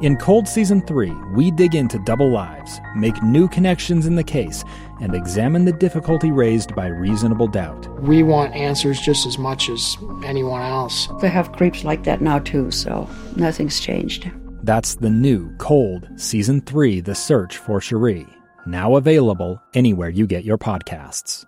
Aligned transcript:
In 0.00 0.16
Cold 0.16 0.48
Season 0.48 0.80
3, 0.80 1.10
we 1.34 1.50
dig 1.50 1.74
into 1.74 1.98
double 1.98 2.30
lives, 2.30 2.80
make 2.96 3.22
new 3.22 3.46
connections 3.46 4.06
in 4.06 4.14
the 4.14 4.24
case, 4.24 4.64
and 5.02 5.14
examine 5.14 5.66
the 5.66 5.74
difficulty 5.74 6.30
raised 6.30 6.74
by 6.74 6.86
reasonable 6.86 7.46
doubt. 7.46 7.86
We 8.00 8.22
want 8.22 8.54
answers 8.54 8.98
just 8.98 9.26
as 9.26 9.36
much 9.36 9.68
as 9.68 9.98
anyone 10.24 10.62
else. 10.62 11.06
They 11.20 11.28
have 11.28 11.52
creeps 11.52 11.84
like 11.84 12.04
that 12.04 12.22
now, 12.22 12.38
too, 12.38 12.70
so 12.70 13.10
nothing's 13.36 13.78
changed. 13.78 14.30
That's 14.62 14.94
the 14.94 15.10
new 15.10 15.54
Cold 15.58 16.08
Season 16.16 16.62
3 16.62 17.00
The 17.02 17.14
Search 17.14 17.58
for 17.58 17.78
Sheree, 17.78 18.26
now 18.64 18.96
available 18.96 19.60
anywhere 19.74 20.08
you 20.08 20.26
get 20.26 20.44
your 20.44 20.56
podcasts. 20.56 21.44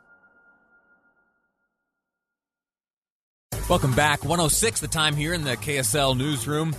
Welcome 3.71 3.95
back. 3.95 4.24
106 4.24 4.80
the 4.80 4.88
time 4.88 5.16
here 5.16 5.32
in 5.32 5.43
the 5.43 5.57
KSL 5.57 6.15
newsroom. 6.19 6.74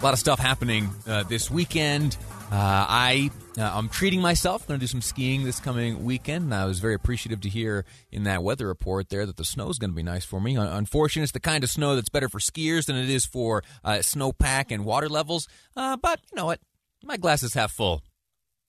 A 0.00 0.02
lot 0.02 0.14
of 0.14 0.18
stuff 0.18 0.38
happening 0.38 0.88
uh, 1.06 1.24
this 1.24 1.50
weekend. 1.50 2.16
Uh, 2.50 2.54
I 2.56 3.30
uh, 3.58 3.70
I'm 3.74 3.90
treating 3.90 4.22
myself. 4.22 4.66
Going 4.66 4.80
to 4.80 4.82
do 4.82 4.86
some 4.88 5.02
skiing 5.02 5.44
this 5.44 5.60
coming 5.60 6.04
weekend. 6.04 6.44
And 6.44 6.54
I 6.54 6.64
was 6.64 6.80
very 6.80 6.94
appreciative 6.94 7.42
to 7.42 7.50
hear 7.50 7.84
in 8.10 8.22
that 8.24 8.42
weather 8.42 8.66
report 8.66 9.10
there 9.10 9.26
that 9.26 9.36
the 9.36 9.44
snow 9.44 9.68
is 9.68 9.78
going 9.78 9.90
to 9.90 9.94
be 9.94 10.02
nice 10.02 10.24
for 10.24 10.40
me. 10.40 10.56
Unfortunately, 10.56 11.24
it's 11.24 11.32
the 11.32 11.40
kind 11.40 11.62
of 11.62 11.70
snow 11.70 11.96
that's 11.96 12.08
better 12.08 12.30
for 12.30 12.38
skiers 12.38 12.86
than 12.86 12.96
it 12.96 13.10
is 13.10 13.26
for 13.26 13.62
uh, 13.84 13.96
snowpack 13.96 14.70
and 14.70 14.86
water 14.86 15.08
levels. 15.10 15.46
Uh, 15.76 15.98
but 15.98 16.18
you 16.32 16.36
know 16.36 16.46
what? 16.46 16.60
My 17.04 17.18
glass 17.18 17.42
is 17.42 17.52
half 17.52 17.70
full. 17.70 18.02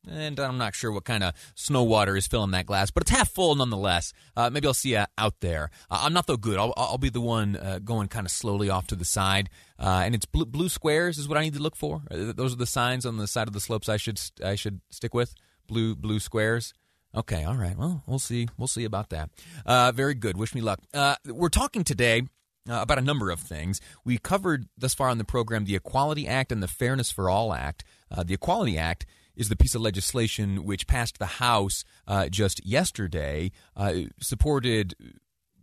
And 0.09 0.39
I'm 0.39 0.57
not 0.57 0.73
sure 0.73 0.91
what 0.91 1.03
kind 1.03 1.23
of 1.23 1.33
snow 1.55 1.83
water 1.83 2.17
is 2.17 2.25
filling 2.25 2.51
that 2.51 2.65
glass, 2.65 2.89
but 2.89 3.03
it's 3.03 3.11
half 3.11 3.29
full 3.29 3.55
nonetheless. 3.55 4.13
Uh, 4.35 4.49
maybe 4.49 4.67
I'll 4.67 4.73
see 4.73 4.93
you 4.93 5.03
out 5.17 5.35
there. 5.41 5.69
Uh, 5.89 6.01
I'm 6.03 6.13
not 6.13 6.27
though 6.27 6.37
good. 6.37 6.57
I'll, 6.57 6.73
I'll 6.75 6.97
be 6.97 7.09
the 7.09 7.21
one 7.21 7.55
uh, 7.55 7.79
going 7.83 8.07
kind 8.07 8.25
of 8.25 8.31
slowly 8.31 8.69
off 8.69 8.87
to 8.87 8.95
the 8.95 9.05
side. 9.05 9.49
Uh, 9.77 10.01
and 10.03 10.15
it's 10.15 10.25
blue, 10.25 10.45
blue, 10.45 10.69
squares 10.69 11.17
is 11.17 11.27
what 11.27 11.37
I 11.37 11.41
need 11.41 11.53
to 11.53 11.61
look 11.61 11.75
for. 11.75 12.01
Uh, 12.09 12.33
those 12.35 12.53
are 12.53 12.57
the 12.57 12.65
signs 12.65 13.05
on 13.05 13.17
the 13.17 13.27
side 13.27 13.47
of 13.47 13.53
the 13.53 13.59
slopes 13.59 13.89
I 13.89 13.97
should 13.97 14.19
I 14.43 14.55
should 14.55 14.81
stick 14.89 15.13
with. 15.13 15.35
Blue 15.67 15.95
blue 15.95 16.19
squares. 16.19 16.73
Okay, 17.15 17.43
all 17.43 17.55
right. 17.55 17.77
Well, 17.77 18.03
we'll 18.07 18.19
see. 18.19 18.47
We'll 18.57 18.67
see 18.67 18.85
about 18.85 19.09
that. 19.09 19.29
Uh, 19.65 19.91
very 19.91 20.13
good. 20.13 20.37
Wish 20.37 20.55
me 20.55 20.61
luck. 20.61 20.79
we're 21.25 21.49
talking 21.49 21.83
today 21.83 22.23
uh, 22.69 22.79
about 22.81 22.97
a 22.97 23.01
number 23.01 23.31
of 23.31 23.39
things. 23.39 23.81
We 24.05 24.17
covered 24.17 24.67
thus 24.77 24.93
far 24.93 25.09
on 25.09 25.17
the 25.17 25.23
program 25.23 25.65
the 25.65 25.75
Equality 25.75 26.27
Act 26.27 26.51
and 26.51 26.61
the 26.61 26.67
Fairness 26.67 27.11
for 27.11 27.29
All 27.29 27.53
Act. 27.53 27.83
Uh, 28.09 28.23
the 28.23 28.33
Equality 28.33 28.77
Act 28.77 29.05
is 29.35 29.49
the 29.49 29.55
piece 29.55 29.75
of 29.75 29.81
legislation 29.81 30.63
which 30.63 30.87
passed 30.87 31.19
the 31.19 31.25
House 31.25 31.83
uh, 32.07 32.29
just 32.29 32.65
yesterday, 32.65 33.51
uh, 33.75 33.93
supported 34.19 34.95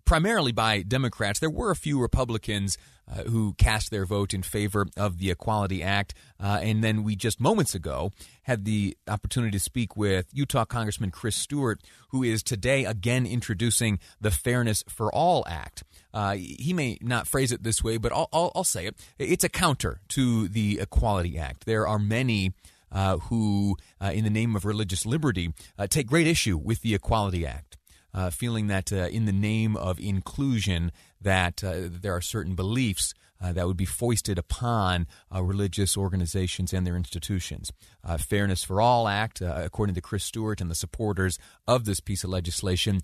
primarily 0.08 0.52
by 0.52 0.80
Democrats. 0.80 1.38
There 1.38 1.50
were 1.50 1.70
a 1.70 1.76
few 1.76 2.00
Republicans 2.00 2.78
uh, 3.06 3.24
who 3.24 3.52
cast 3.54 3.90
their 3.90 4.06
vote 4.06 4.32
in 4.32 4.42
favor 4.42 4.86
of 4.96 5.18
the 5.18 5.30
Equality 5.30 5.82
Act. 5.82 6.14
Uh, 6.40 6.60
and 6.62 6.82
then 6.82 7.04
we 7.04 7.14
just 7.14 7.40
moments 7.40 7.74
ago 7.74 8.12
had 8.42 8.64
the 8.64 8.96
opportunity 9.06 9.50
to 9.52 9.60
speak 9.62 9.96
with 9.96 10.26
Utah 10.32 10.64
Congressman 10.64 11.10
Chris 11.10 11.36
Stewart, 11.36 11.82
who 12.08 12.22
is 12.22 12.42
today 12.42 12.86
again 12.86 13.26
introducing 13.26 13.98
the 14.18 14.30
Fairness 14.30 14.82
for 14.88 15.14
All 15.14 15.44
Act. 15.46 15.84
Uh, 16.14 16.36
he 16.36 16.72
may 16.72 16.98
not 17.02 17.26
phrase 17.26 17.52
it 17.52 17.62
this 17.62 17.84
way, 17.84 17.98
but 17.98 18.10
I'll, 18.10 18.30
I'll, 18.32 18.52
I'll 18.54 18.64
say 18.64 18.86
it. 18.86 18.96
It's 19.18 19.44
a 19.44 19.50
counter 19.50 20.00
to 20.08 20.48
the 20.48 20.80
Equality 20.80 21.38
Act. 21.38 21.66
There 21.66 21.86
are 21.86 21.98
many 21.98 22.54
uh, 22.92 23.18
who, 23.18 23.76
uh, 24.00 24.12
in 24.14 24.24
the 24.24 24.30
name 24.30 24.56
of 24.56 24.64
religious 24.64 25.06
liberty, 25.06 25.52
uh, 25.78 25.86
take 25.86 26.06
great 26.06 26.26
issue 26.26 26.56
with 26.56 26.82
the 26.82 26.94
Equality 26.94 27.46
Act. 27.46 27.76
Uh, 28.14 28.30
feeling 28.30 28.68
that 28.68 28.90
uh, 28.90 29.06
in 29.10 29.26
the 29.26 29.32
name 29.32 29.76
of 29.76 30.00
inclusion 30.00 30.90
that 31.20 31.62
uh, 31.62 31.74
there 31.82 32.14
are 32.14 32.22
certain 32.22 32.54
beliefs 32.54 33.12
that 33.40 33.66
would 33.68 33.76
be 33.76 33.84
foisted 33.84 34.38
upon 34.38 35.06
religious 35.30 35.96
organizations 35.96 36.72
and 36.72 36.84
their 36.84 36.96
institutions. 36.96 37.70
Fairness 38.18 38.64
for 38.64 38.80
All 38.80 39.06
Act, 39.06 39.40
according 39.40 39.94
to 39.94 40.00
Chris 40.00 40.24
Stewart 40.24 40.60
and 40.60 40.68
the 40.68 40.74
supporters 40.74 41.38
of 41.64 41.84
this 41.84 42.00
piece 42.00 42.24
of 42.24 42.30
legislation, 42.30 43.00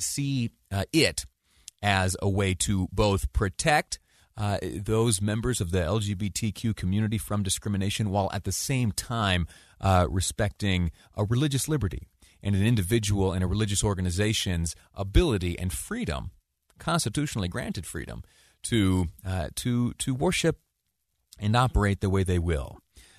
see 0.00 0.50
it 0.92 1.24
as 1.82 2.16
a 2.20 2.28
way 2.28 2.54
to 2.54 2.88
both 2.90 3.32
protect 3.32 4.00
uh, 4.36 4.58
those 4.62 5.20
members 5.20 5.60
of 5.60 5.70
the 5.70 5.78
LGBTQ 5.78 6.74
community 6.74 7.18
from 7.18 7.42
discrimination 7.42 8.10
while 8.10 8.30
at 8.32 8.44
the 8.44 8.52
same 8.52 8.92
time 8.92 9.46
uh, 9.80 10.06
respecting 10.08 10.90
a 11.16 11.24
religious 11.24 11.68
liberty 11.68 12.08
and 12.42 12.54
an 12.54 12.64
individual 12.64 13.32
and 13.32 13.44
a 13.44 13.46
religious 13.46 13.84
organization's 13.84 14.74
ability 14.94 15.58
and 15.58 15.72
freedom, 15.72 16.30
constitutionally 16.78 17.48
granted 17.48 17.86
freedom, 17.86 18.22
to 18.62 19.06
uh, 19.26 19.48
to 19.56 19.92
to 19.94 20.14
worship 20.14 20.58
and 21.38 21.56
operate 21.56 22.00
the 22.00 22.10
way 22.10 22.22
they 22.22 22.38
will. 22.38 22.78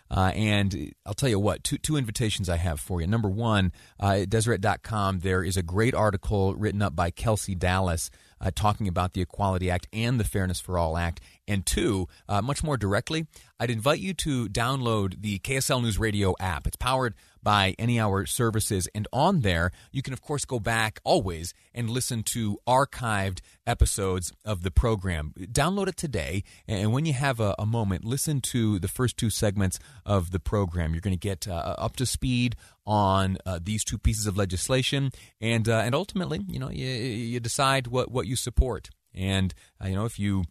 Uh, 0.10 0.32
and 0.36 0.94
I'll 1.06 1.14
tell 1.14 1.30
you 1.30 1.40
what, 1.40 1.64
two, 1.64 1.78
two 1.78 1.96
invitations 1.96 2.50
I 2.50 2.58
have 2.58 2.82
for 2.82 3.00
you. 3.00 3.08
Number 3.08 3.30
one, 3.30 3.72
uh, 3.98 4.20
at 4.22 4.30
Deseret.com, 4.30 5.20
there 5.20 5.42
is 5.42 5.56
a 5.56 5.64
great 5.64 5.96
article 5.96 6.54
written 6.54 6.82
up 6.82 6.94
by 6.94 7.12
Kelsey 7.12 7.56
Dallas 7.56 8.12
uh, 8.41 8.52
talking 8.53 8.88
about 8.88 9.13
the 9.13 9.22
Equality 9.22 9.69
Act 9.69 9.88
and 9.94 10.19
the 10.19 10.24
Fairness 10.24 10.59
for 10.59 10.78
All 10.78 10.97
Act. 10.97 11.22
And 11.47 11.66
two, 11.66 12.07
uh, 12.28 12.41
much 12.41 12.63
more 12.63 12.78
directly, 12.78 13.28
I'd 13.59 13.69
invite 13.69 14.00
you 14.00 14.13
to 14.16 14.47
download 14.50 15.22
the 15.22 15.40
KSL 15.40 15.81
News 15.81 16.00
Radio 16.00 16.34
app. 16.40 16.66
It's 16.66 16.78
powered 16.78 17.13
by 17.44 17.75
Any 17.78 18.00
Hour 18.00 18.25
Services. 18.25 18.88
And 18.94 19.07
on 19.12 19.41
there, 19.41 19.72
you 19.91 20.02
can, 20.02 20.13
of 20.13 20.22
course, 20.22 20.46
go 20.46 20.59
back 20.59 21.00
always 21.03 21.53
and 21.74 21.90
listen 21.90 22.24
to 22.24 22.57
archived 22.68 23.40
episodes 23.66 24.31
of 24.46 24.63
the 24.63 24.72
program. 24.72 25.34
Download 25.38 25.88
it 25.88 25.97
today. 25.97 26.44
And 26.68 26.94
when 26.94 27.06
you 27.06 27.13
have 27.13 27.40
a, 27.40 27.56
a 27.58 27.66
moment, 27.66 28.06
listen 28.06 28.41
to 28.41 28.79
the 28.79 28.88
first 28.88 29.18
two 29.18 29.29
segments 29.29 29.79
of 30.06 30.31
the 30.31 30.40
program. 30.40 30.94
You're 30.94 31.02
going 31.02 31.18
to 31.18 31.19
get 31.19 31.47
uh, 31.47 31.75
up 31.78 31.96
to 31.97 32.06
speed 32.06 32.56
on 32.86 33.38
uh, 33.46 33.59
these 33.62 33.84
two 33.84 33.97
pieces 33.97 34.25
of 34.28 34.38
legislation, 34.38 35.12
and 35.40 35.68
uh, 35.69 35.78
and 35.78 35.94
ultimately, 35.94 36.42
you 36.47 36.59
know, 36.59 36.69
you, 36.69 36.88
you 36.88 37.40
decide 37.40 37.88
what 37.88 38.12
what 38.12 38.28
you 38.28 38.36
support. 38.36 38.90
And 39.14 39.53
uh, 39.84 39.88
you 39.88 39.96
know, 39.96 40.06
if 40.06 40.19
you 40.19 40.44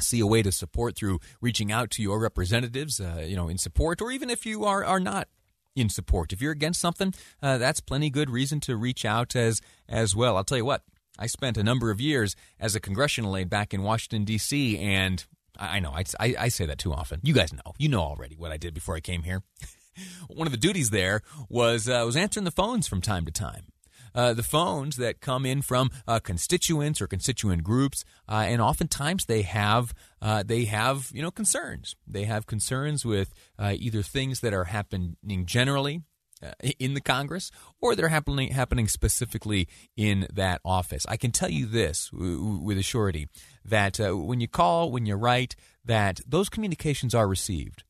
see 0.00 0.20
a 0.20 0.26
way 0.26 0.42
to 0.42 0.52
support 0.52 0.96
through 0.96 1.20
reaching 1.40 1.70
out 1.70 1.90
to 1.90 2.02
your 2.02 2.18
representatives, 2.18 3.00
uh, 3.00 3.24
you 3.26 3.36
know, 3.36 3.48
in 3.48 3.58
support, 3.58 4.00
or 4.00 4.10
even 4.10 4.30
if 4.30 4.44
you 4.44 4.64
are 4.64 4.84
are 4.84 5.00
not 5.00 5.28
in 5.74 5.88
support, 5.88 6.32
if 6.32 6.42
you're 6.42 6.52
against 6.52 6.80
something, 6.80 7.14
uh, 7.42 7.58
that's 7.58 7.80
plenty 7.80 8.10
good 8.10 8.30
reason 8.30 8.60
to 8.60 8.76
reach 8.76 9.04
out 9.04 9.34
as 9.34 9.60
as 9.88 10.14
well. 10.14 10.36
I'll 10.36 10.44
tell 10.44 10.58
you 10.58 10.64
what. 10.64 10.82
I 11.18 11.26
spent 11.26 11.58
a 11.58 11.62
number 11.62 11.90
of 11.90 12.00
years 12.00 12.34
as 12.58 12.74
a 12.74 12.80
congressional 12.80 13.36
aide 13.36 13.50
back 13.50 13.74
in 13.74 13.82
Washington 13.82 14.24
D.C. 14.24 14.78
and 14.78 15.22
I 15.54 15.78
know 15.78 15.90
I, 15.90 16.04
I, 16.18 16.34
I 16.38 16.48
say 16.48 16.64
that 16.64 16.78
too 16.78 16.94
often. 16.94 17.20
You 17.22 17.34
guys 17.34 17.52
know, 17.52 17.74
you 17.76 17.90
know 17.90 18.00
already 18.00 18.36
what 18.36 18.52
I 18.52 18.56
did 18.56 18.72
before 18.72 18.96
I 18.96 19.00
came 19.00 19.22
here. 19.22 19.42
one 20.28 20.46
of 20.46 20.52
the 20.52 20.58
duties 20.58 20.90
there 20.90 21.22
was 21.48 21.88
uh, 21.88 22.02
was 22.04 22.16
answering 22.16 22.44
the 22.44 22.50
phones 22.50 22.86
from 22.88 23.00
time 23.00 23.24
to 23.24 23.32
time. 23.32 23.66
Uh, 24.14 24.34
the 24.34 24.42
phones 24.42 24.96
that 24.96 25.20
come 25.20 25.46
in 25.46 25.62
from 25.62 25.90
uh, 26.08 26.18
constituents 26.18 27.00
or 27.00 27.06
constituent 27.06 27.62
groups, 27.62 28.04
uh, 28.28 28.44
and 28.46 28.60
oftentimes 28.60 29.26
they 29.26 29.42
have 29.42 29.94
uh, 30.20 30.42
they 30.42 30.64
have 30.64 31.10
you 31.14 31.22
know 31.22 31.30
concerns. 31.30 31.94
They 32.06 32.24
have 32.24 32.46
concerns 32.46 33.04
with 33.04 33.32
uh, 33.58 33.74
either 33.78 34.02
things 34.02 34.40
that 34.40 34.52
are 34.52 34.64
happening 34.64 35.46
generally 35.46 36.02
in 36.78 36.94
the 36.94 37.02
Congress, 37.02 37.50
or 37.80 37.94
they're 37.94 38.08
happening 38.08 38.50
happening 38.50 38.88
specifically 38.88 39.68
in 39.96 40.26
that 40.32 40.60
office. 40.64 41.06
I 41.08 41.16
can 41.16 41.30
tell 41.30 41.50
you 41.50 41.66
this 41.66 42.10
with 42.12 42.78
a 42.78 42.82
surety 42.82 43.28
that 43.64 43.98
when 43.98 44.40
you 44.40 44.48
call, 44.48 44.90
when 44.90 45.06
you 45.06 45.14
write, 45.14 45.54
that 45.84 46.20
those 46.26 46.48
communications 46.48 47.14
are 47.14 47.28
received 47.28 47.84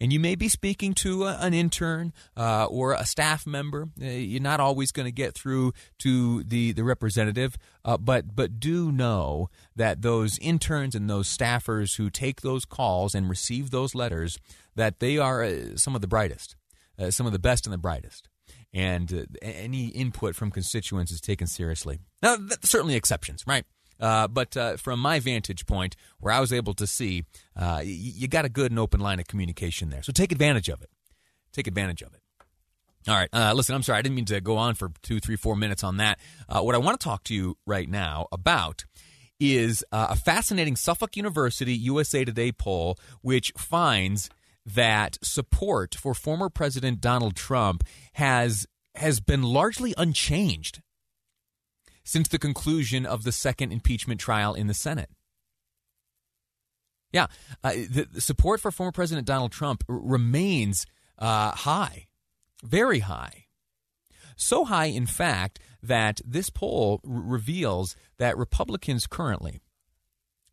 and 0.00 0.12
you 0.12 0.20
may 0.20 0.34
be 0.34 0.48
speaking 0.48 0.94
to 0.94 1.24
a, 1.24 1.36
an 1.40 1.54
intern 1.54 2.12
uh, 2.36 2.66
or 2.66 2.92
a 2.92 3.04
staff 3.04 3.46
member. 3.46 3.88
Uh, 4.00 4.06
you're 4.06 4.40
not 4.40 4.60
always 4.60 4.92
going 4.92 5.06
to 5.06 5.12
get 5.12 5.34
through 5.34 5.72
to 5.98 6.42
the 6.44 6.72
the 6.72 6.84
representative, 6.84 7.56
uh, 7.84 7.96
but 7.96 8.34
but 8.34 8.60
do 8.60 8.92
know 8.92 9.48
that 9.74 10.02
those 10.02 10.38
interns 10.38 10.94
and 10.94 11.08
those 11.08 11.34
staffers 11.34 11.96
who 11.96 12.10
take 12.10 12.42
those 12.42 12.64
calls 12.64 13.14
and 13.14 13.28
receive 13.28 13.70
those 13.70 13.94
letters, 13.94 14.38
that 14.74 15.00
they 15.00 15.18
are 15.18 15.42
uh, 15.42 15.76
some 15.76 15.94
of 15.94 16.00
the 16.00 16.08
brightest, 16.08 16.56
uh, 16.98 17.10
some 17.10 17.26
of 17.26 17.32
the 17.32 17.38
best 17.38 17.66
and 17.66 17.72
the 17.72 17.78
brightest. 17.78 18.28
And 18.74 19.12
uh, 19.12 19.22
any 19.40 19.86
input 19.86 20.34
from 20.34 20.50
constituents 20.50 21.10
is 21.10 21.20
taken 21.20 21.46
seriously. 21.46 22.00
Now, 22.22 22.36
certainly 22.62 22.94
exceptions, 22.94 23.46
right? 23.46 23.64
Uh, 24.00 24.28
but 24.28 24.56
uh, 24.56 24.76
from 24.76 25.00
my 25.00 25.20
vantage 25.20 25.66
point, 25.66 25.96
where 26.20 26.32
I 26.32 26.40
was 26.40 26.52
able 26.52 26.74
to 26.74 26.86
see, 26.86 27.24
uh, 27.56 27.78
y- 27.78 27.82
you 27.84 28.28
got 28.28 28.44
a 28.44 28.48
good 28.48 28.70
and 28.70 28.78
open 28.78 29.00
line 29.00 29.20
of 29.20 29.26
communication 29.26 29.90
there. 29.90 30.02
So 30.02 30.12
take 30.12 30.32
advantage 30.32 30.68
of 30.68 30.82
it. 30.82 30.90
Take 31.52 31.66
advantage 31.66 32.02
of 32.02 32.12
it. 32.14 32.20
All 33.08 33.14
right. 33.14 33.28
Uh, 33.32 33.52
listen, 33.54 33.74
I'm 33.74 33.82
sorry. 33.82 34.00
I 34.00 34.02
didn't 34.02 34.16
mean 34.16 34.24
to 34.26 34.40
go 34.40 34.56
on 34.56 34.74
for 34.74 34.90
two, 35.02 35.20
three, 35.20 35.36
four 35.36 35.54
minutes 35.56 35.84
on 35.84 35.98
that. 35.98 36.18
Uh, 36.48 36.60
what 36.60 36.74
I 36.74 36.78
want 36.78 36.98
to 37.00 37.04
talk 37.04 37.22
to 37.24 37.34
you 37.34 37.56
right 37.64 37.88
now 37.88 38.26
about 38.32 38.84
is 39.38 39.84
uh, 39.92 40.08
a 40.10 40.16
fascinating 40.16 40.76
Suffolk 40.76 41.16
University 41.16 41.72
USA 41.74 42.24
Today 42.24 42.50
poll, 42.52 42.98
which 43.22 43.52
finds 43.56 44.28
that 44.64 45.18
support 45.22 45.94
for 45.94 46.14
former 46.14 46.48
President 46.48 47.00
Donald 47.00 47.36
Trump 47.36 47.84
has 48.14 48.66
has 48.96 49.20
been 49.20 49.42
largely 49.42 49.94
unchanged 49.96 50.80
since 52.06 52.28
the 52.28 52.38
conclusion 52.38 53.04
of 53.04 53.24
the 53.24 53.32
second 53.32 53.72
impeachment 53.72 54.20
trial 54.20 54.54
in 54.54 54.68
the 54.68 54.74
Senate. 54.74 55.10
Yeah, 57.12 57.26
uh, 57.62 57.72
the, 57.72 58.08
the 58.12 58.20
support 58.20 58.60
for 58.60 58.70
former 58.70 58.92
President 58.92 59.26
Donald 59.26 59.52
Trump 59.52 59.84
r- 59.88 59.96
remains 59.96 60.86
uh, 61.18 61.50
high, 61.50 62.06
very 62.62 63.00
high. 63.00 63.46
So 64.36 64.64
high, 64.64 64.86
in 64.86 65.06
fact, 65.06 65.58
that 65.82 66.20
this 66.24 66.48
poll 66.48 67.00
r- 67.04 67.10
reveals 67.10 67.96
that 68.18 68.36
Republicans 68.36 69.06
currently, 69.06 69.62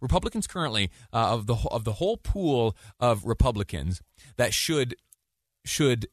Republicans 0.02 0.48
currently 0.48 0.90
uh, 1.14 1.34
of 1.34 1.48
the 1.48 1.56
of 1.70 1.84
the 1.84 1.94
whole 1.94 2.18
pool 2.18 2.76
of 3.00 3.26
Republicans 3.26 4.02
that 4.38 4.54
should 4.54 4.96
should 5.66 6.08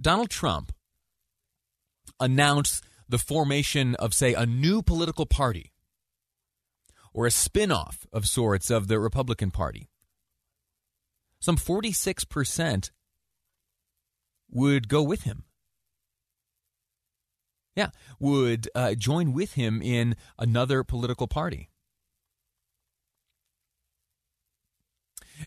Donald 0.00 0.30
Trump 0.30 0.72
announce 2.20 2.80
the 3.08 3.18
formation 3.18 3.94
of 3.96 4.14
say 4.14 4.34
a 4.34 4.46
new 4.46 4.82
political 4.82 5.26
party 5.26 5.72
or 7.12 7.26
a 7.26 7.30
spin-off 7.30 8.06
of 8.12 8.26
sorts 8.26 8.70
of 8.70 8.88
the 8.88 9.00
Republican 9.00 9.50
Party. 9.50 9.88
Some 11.40 11.56
46% 11.56 12.90
would 14.50 14.88
go 14.88 15.02
with 15.02 15.22
him. 15.22 15.44
Yeah, 17.74 17.90
would 18.18 18.68
uh, 18.74 18.94
join 18.94 19.32
with 19.32 19.54
him 19.54 19.80
in 19.80 20.16
another 20.38 20.82
political 20.82 21.28
party. 21.28 21.70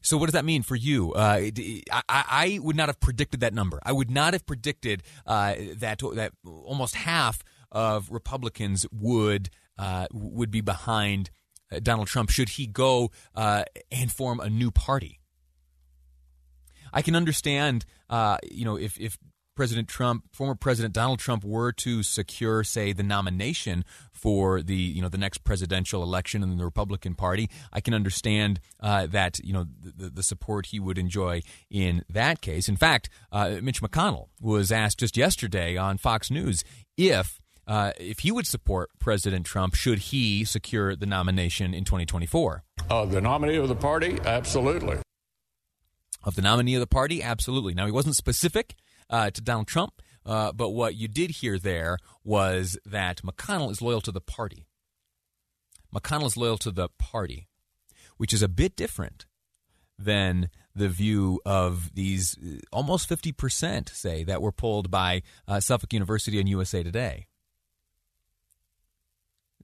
So, 0.02 0.18
what 0.18 0.28
does 0.28 0.34
that 0.34 0.46
mean 0.46 0.64
for 0.64 0.78
you? 0.78 1.12
Uh, 1.14 1.50
I, 1.92 2.04
I, 2.10 2.60
would 2.62 2.78
not 2.78 2.88
have 2.88 3.02
predicted 3.02 3.42
that 3.42 3.54
number. 3.54 3.82
I 3.84 3.92
would 3.92 4.10
not 4.10 4.32
have 4.32 4.46
predicted 4.46 5.04
uh, 5.26 5.56
that 5.76 6.00
that 6.16 6.32
almost 6.46 6.96
half 6.96 7.44
of 7.72 8.12
Republicans 8.12 8.86
would 8.92 9.50
uh, 9.78 10.08
would 10.12 10.52
be 10.52 10.62
behind 10.62 11.32
uh, 11.72 11.80
Donald 11.82 12.08
Trump 12.08 12.30
should 12.30 12.50
he 12.50 12.68
go 12.68 13.12
uh, 13.36 13.64
and 13.92 14.12
form 14.12 14.40
a 14.40 14.50
new 14.50 14.72
party. 14.72 15.20
I 16.94 17.02
can 17.02 17.16
understand, 17.16 17.86
uh, 18.10 18.38
you 18.50 18.66
know, 18.66 18.76
if 18.78 19.00
if 19.00 19.18
President 19.56 19.88
Trump, 19.88 20.24
former 20.34 20.56
President 20.56 20.94
Donald 20.94 21.20
Trump, 21.20 21.44
were 21.44 21.72
to 21.74 22.04
secure, 22.04 22.64
say, 22.64 22.94
the 22.94 23.04
nomination 23.04 23.84
for 24.12 24.62
the 24.62 24.76
you 24.76 25.02
know 25.02 25.10
the 25.10 25.18
next 25.18 25.44
presidential 25.44 26.04
election 26.04 26.42
in 26.42 26.58
the 26.58 26.64
Republican 26.64 27.16
Party, 27.16 27.50
I 27.72 27.82
can 27.82 27.94
understand 27.94 28.60
uh, 28.80 29.08
that 29.08 29.40
you 29.40 29.54
know 29.54 29.66
the, 29.82 30.10
the, 30.10 30.24
support 30.24 30.68
he 30.68 30.80
would 30.80 30.98
enjoy 30.98 31.42
in 31.70 32.04
that 32.10 32.42
case. 32.42 32.70
In 32.70 32.78
fact, 32.78 33.10
uh, 33.32 33.58
Mitch 33.62 33.82
McConnell 33.82 34.28
was 34.40 34.72
asked 34.72 35.00
just 35.00 35.18
yesterday 35.18 35.76
on 35.76 35.98
Fox 35.98 36.32
News 36.32 36.64
if 36.98 37.41
uh, 37.68 37.92
if 37.98 38.20
he 38.20 38.32
would 38.32 38.48
support 38.48 38.90
President 39.00 39.46
Trump 39.46 39.76
should 39.76 40.00
he 40.00 40.44
secure 40.44 40.96
the 40.96 41.06
nomination 41.06 41.74
in 41.74 41.84
2024. 41.84 42.64
Uh, 42.90 43.06
the 43.06 43.22
nominee 43.22 43.56
of 43.56 43.68
the 43.68 43.76
party, 43.76 44.18
absolutely. 44.26 44.98
Of 46.24 46.36
the 46.36 46.42
nominee 46.42 46.76
of 46.76 46.82
the 46.82 46.88
party, 46.88 47.24
absolutely. 47.24 47.74
Now 47.74 47.86
he 47.86 47.92
wasn't 47.92 48.16
specific 48.16 48.76
uh, 49.10 49.30
to 49.32 49.42
Donald 49.42 49.68
Trump. 49.68 50.02
Uh, 50.26 50.52
but 50.52 50.70
what 50.70 50.96
you 50.96 51.08
did 51.08 51.32
hear 51.32 51.58
there 51.58 51.98
was 52.24 52.78
that 52.86 53.22
McConnell 53.24 53.72
is 53.72 53.82
loyal 53.82 54.02
to 54.02 54.12
the 54.12 54.22
party. 54.22 54.68
McConnell 55.94 56.28
is 56.28 56.38
loyal 56.38 56.58
to 56.60 56.72
the 56.72 56.90
party, 57.00 57.48
which 58.18 58.34
is 58.34 58.42
a 58.42 58.48
bit 58.48 58.76
different 58.76 59.26
than 59.98 60.50
the 60.76 60.90
view 60.90 61.42
of 61.46 61.94
these 61.96 62.38
uh, 62.38 62.60
almost 62.72 63.10
50%, 63.10 63.90
say, 63.90 64.24
that 64.24 64.42
were 64.42 64.52
polled 64.52 64.90
by 64.90 65.22
uh, 65.48 65.60
Suffolk 65.60 65.92
University 65.92 66.40
and 66.40 66.48
USA 66.48 66.84
Today. 66.84 67.28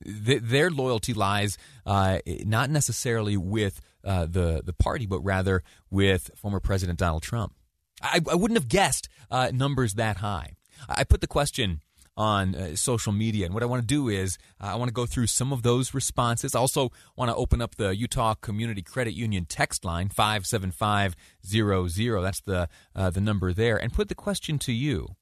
Th- 0.04 0.42
their 0.42 0.70
loyalty 0.70 1.14
lies 1.14 1.58
uh, 1.86 2.20
not 2.46 2.70
necessarily 2.70 3.38
with 3.38 3.82
uh, 4.04 4.26
the, 4.26 4.62
the 4.64 4.74
party, 4.74 5.06
but 5.06 5.20
rather 5.22 5.64
with 5.90 6.32
former 6.36 6.60
President 6.60 7.00
Donald 7.00 7.24
Trump. 7.24 7.54
I, 8.02 8.22
I 8.30 8.36
wouldn't 8.36 8.58
have 8.58 8.70
guessed 8.70 9.10
uh, 9.32 9.52
numbers 9.54 9.96
that 9.96 10.18
high. 10.18 10.54
I 10.88 11.04
put 11.04 11.22
the 11.22 11.28
question 11.28 11.82
on 12.16 12.56
uh, 12.56 12.76
social 12.76 13.12
media, 13.12 13.46
and 13.46 13.54
what 13.54 13.62
I 13.62 13.68
want 13.68 13.82
to 13.82 13.88
do 13.88 14.10
is 14.10 14.38
uh, 14.60 14.68
I 14.68 14.76
want 14.76 14.90
to 14.90 14.94
go 14.94 15.06
through 15.06 15.28
some 15.28 15.54
of 15.54 15.62
those 15.62 15.94
responses. 15.94 16.56
I 16.56 16.60
also 16.60 16.92
want 17.16 17.30
to 17.30 17.36
open 17.36 17.62
up 17.62 17.76
the 17.76 17.96
Utah 17.96 18.34
Community 18.34 18.82
Credit 18.82 19.14
Union 19.14 19.46
text 19.46 19.86
line 19.86 20.10
five 20.10 20.48
seven 20.48 20.72
five 20.72 21.16
zero 21.46 21.88
zero. 21.88 22.22
That's 22.22 22.42
the 22.42 22.70
uh, 22.96 23.12
the 23.12 23.22
number 23.22 23.54
there, 23.54 23.78
and 23.78 23.94
put 23.94 24.10
the 24.10 24.16
question 24.16 24.58
to 24.60 24.74
you. 24.74 25.16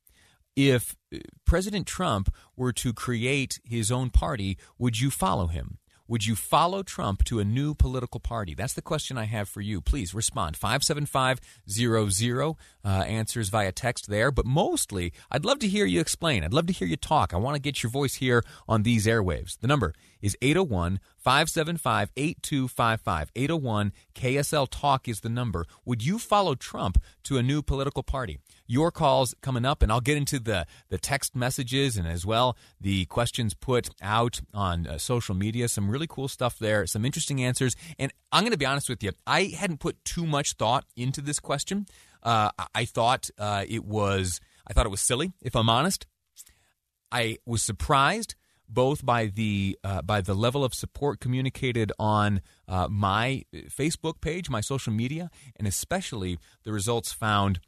If 0.56 0.96
uh, 1.14 1.18
President 1.46 1.86
Trump 1.86 2.34
were 2.56 2.74
to 2.74 2.94
create 2.94 3.60
his 3.64 3.92
own 3.92 4.10
party, 4.10 4.58
would 4.78 5.00
you 5.00 5.12
follow 5.12 5.48
him? 5.48 5.78
Would 6.08 6.28
you 6.28 6.36
follow 6.36 6.84
Trump 6.84 7.24
to 7.26 7.40
a 7.40 7.44
new 7.44 7.74
political 7.74 8.20
party? 8.20 8.54
That's 8.54 8.74
the 8.74 8.84
question 8.84 9.18
I 9.18 9.24
have 9.24 9.50
for 9.50 9.62
you. 9.62 9.82
Please 9.82 10.14
respond. 10.14 10.56
57500 10.56 12.56
uh, 12.86 13.04
answers 13.08 13.50
via 13.50 13.72
text 13.72 14.08
there. 14.08 14.32
But 14.32 14.46
mostly, 14.46 15.12
I'd 15.32 15.44
love 15.44 15.60
to 15.60 15.68
hear 15.68 15.86
you 15.86 16.00
explain. 16.00 16.44
I'd 16.44 16.54
love 16.54 16.68
to 16.68 16.74
hear 16.74 16.88
you 16.88 16.96
talk. 16.96 17.34
I 17.34 17.38
want 17.38 17.56
to 17.56 17.62
get 17.62 17.82
your 17.82 17.90
voice 17.90 18.16
here 18.16 18.44
on 18.68 18.84
these 18.84 19.08
airwaves. 19.08 19.60
The 19.60 19.68
number 19.68 19.94
is 20.22 20.38
801 20.42 21.00
575 21.18 22.12
8255. 22.16 23.32
801 23.36 23.92
KSL 24.14 24.68
Talk 24.70 25.08
is 25.08 25.22
the 25.22 25.30
number. 25.30 25.66
Would 25.84 26.06
you 26.06 26.20
follow 26.20 26.54
Trump 26.54 27.02
to 27.24 27.38
a 27.38 27.44
new 27.44 27.64
political 27.64 28.04
party? 28.04 28.38
Your 28.68 28.92
calls 28.92 29.36
coming 29.42 29.66
up, 29.66 29.82
and 29.82 29.92
I'll 29.92 30.02
get 30.02 30.18
into 30.18 30.40
the, 30.40 30.66
the 30.90 30.98
text 30.98 31.36
messages 31.36 31.98
and 31.98 32.08
as 32.08 32.26
well 32.26 32.58
the 32.80 33.06
questions 33.06 33.54
put 33.54 33.90
out 34.02 34.42
on 34.54 34.88
uh, 34.88 34.98
social 34.98 35.36
media. 35.36 35.68
Some 35.68 35.90
really 35.90 36.08
cool 36.08 36.28
stuff 36.28 36.60
there, 36.60 36.86
some 36.86 37.06
interesting 37.06 37.44
answers. 37.44 37.76
And 37.98 38.12
I'm 38.32 38.42
going 38.42 38.52
to 38.52 38.58
be 38.58 38.66
honest 38.66 38.90
with 38.90 39.04
you, 39.04 39.12
I 39.26 39.54
hadn't 39.58 39.80
put 39.80 40.04
too 40.06 40.26
much 40.26 40.54
thought 40.54 40.86
into 40.96 41.22
this 41.22 41.40
question. 41.40 41.88
Uh, 42.26 42.50
I 42.74 42.86
thought 42.86 43.30
uh, 43.38 43.64
it 43.68 43.86
was 43.86 44.42
I 44.68 44.74
thought 44.74 44.88
it 44.88 44.90
was 44.90 45.02
silly, 45.02 45.32
if 45.42 45.56
I'm 45.56 45.70
honest. 45.70 46.08
I 47.12 47.38
was 47.46 47.62
surprised 47.62 48.36
both 48.68 49.06
by 49.06 49.28
the 49.28 49.78
uh, 49.84 50.02
by 50.02 50.22
the 50.22 50.34
level 50.34 50.64
of 50.64 50.74
support 50.74 51.20
communicated 51.20 51.92
on 52.00 52.42
uh, 52.68 52.88
my 52.90 53.44
Facebook 53.54 54.22
page, 54.22 54.50
my 54.50 54.62
social 54.62 54.92
media, 54.92 55.30
and 55.56 55.68
especially 55.68 56.40
the 56.64 56.74
results 56.74 57.14
found 57.14 57.60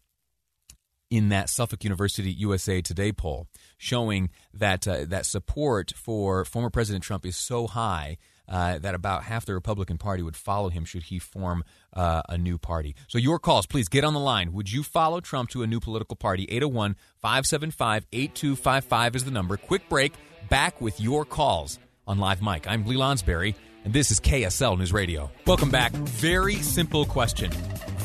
in 1.09 1.29
that 1.29 1.49
Suffolk 1.49 1.83
University 1.83 2.31
USA 2.31 2.81
Today 2.81 3.11
poll, 3.11 3.47
showing 3.77 4.29
that 4.53 4.87
uh, 4.87 5.05
that 5.05 5.25
support 5.25 5.93
for 5.95 6.45
former 6.45 6.69
President 6.69 7.03
Trump 7.03 7.25
is 7.25 7.37
so 7.37 7.67
high 7.67 8.17
uh, 8.49 8.77
that 8.79 8.95
about 8.95 9.23
half 9.23 9.45
the 9.45 9.53
Republican 9.53 9.97
Party 9.97 10.23
would 10.23 10.35
follow 10.35 10.69
him 10.69 10.85
should 10.85 11.03
he 11.03 11.19
form 11.19 11.63
uh, 11.93 12.21
a 12.29 12.37
new 12.37 12.57
party. 12.57 12.95
So, 13.07 13.17
your 13.17 13.39
calls, 13.39 13.65
please 13.65 13.87
get 13.87 14.03
on 14.03 14.13
the 14.13 14.19
line. 14.19 14.53
Would 14.53 14.71
you 14.71 14.83
follow 14.83 15.19
Trump 15.19 15.49
to 15.51 15.63
a 15.63 15.67
new 15.67 15.79
political 15.79 16.15
party? 16.15 16.45
801 16.49 16.95
575 17.17 18.05
8255 18.11 19.15
is 19.15 19.23
the 19.25 19.31
number. 19.31 19.57
Quick 19.57 19.89
break. 19.89 20.13
Back 20.49 20.79
with 20.79 21.01
your 21.01 21.25
calls 21.25 21.77
on 22.07 22.19
Live 22.19 22.41
Mic. 22.41 22.67
I'm 22.67 22.85
Lee 22.85 22.95
Lonsberry, 22.95 23.55
and 23.83 23.93
this 23.93 24.11
is 24.11 24.19
KSL 24.19 24.77
News 24.77 24.93
Radio. 24.93 25.29
Welcome 25.45 25.69
back. 25.69 25.91
Very 25.91 26.55
simple 26.55 27.05
question. 27.05 27.51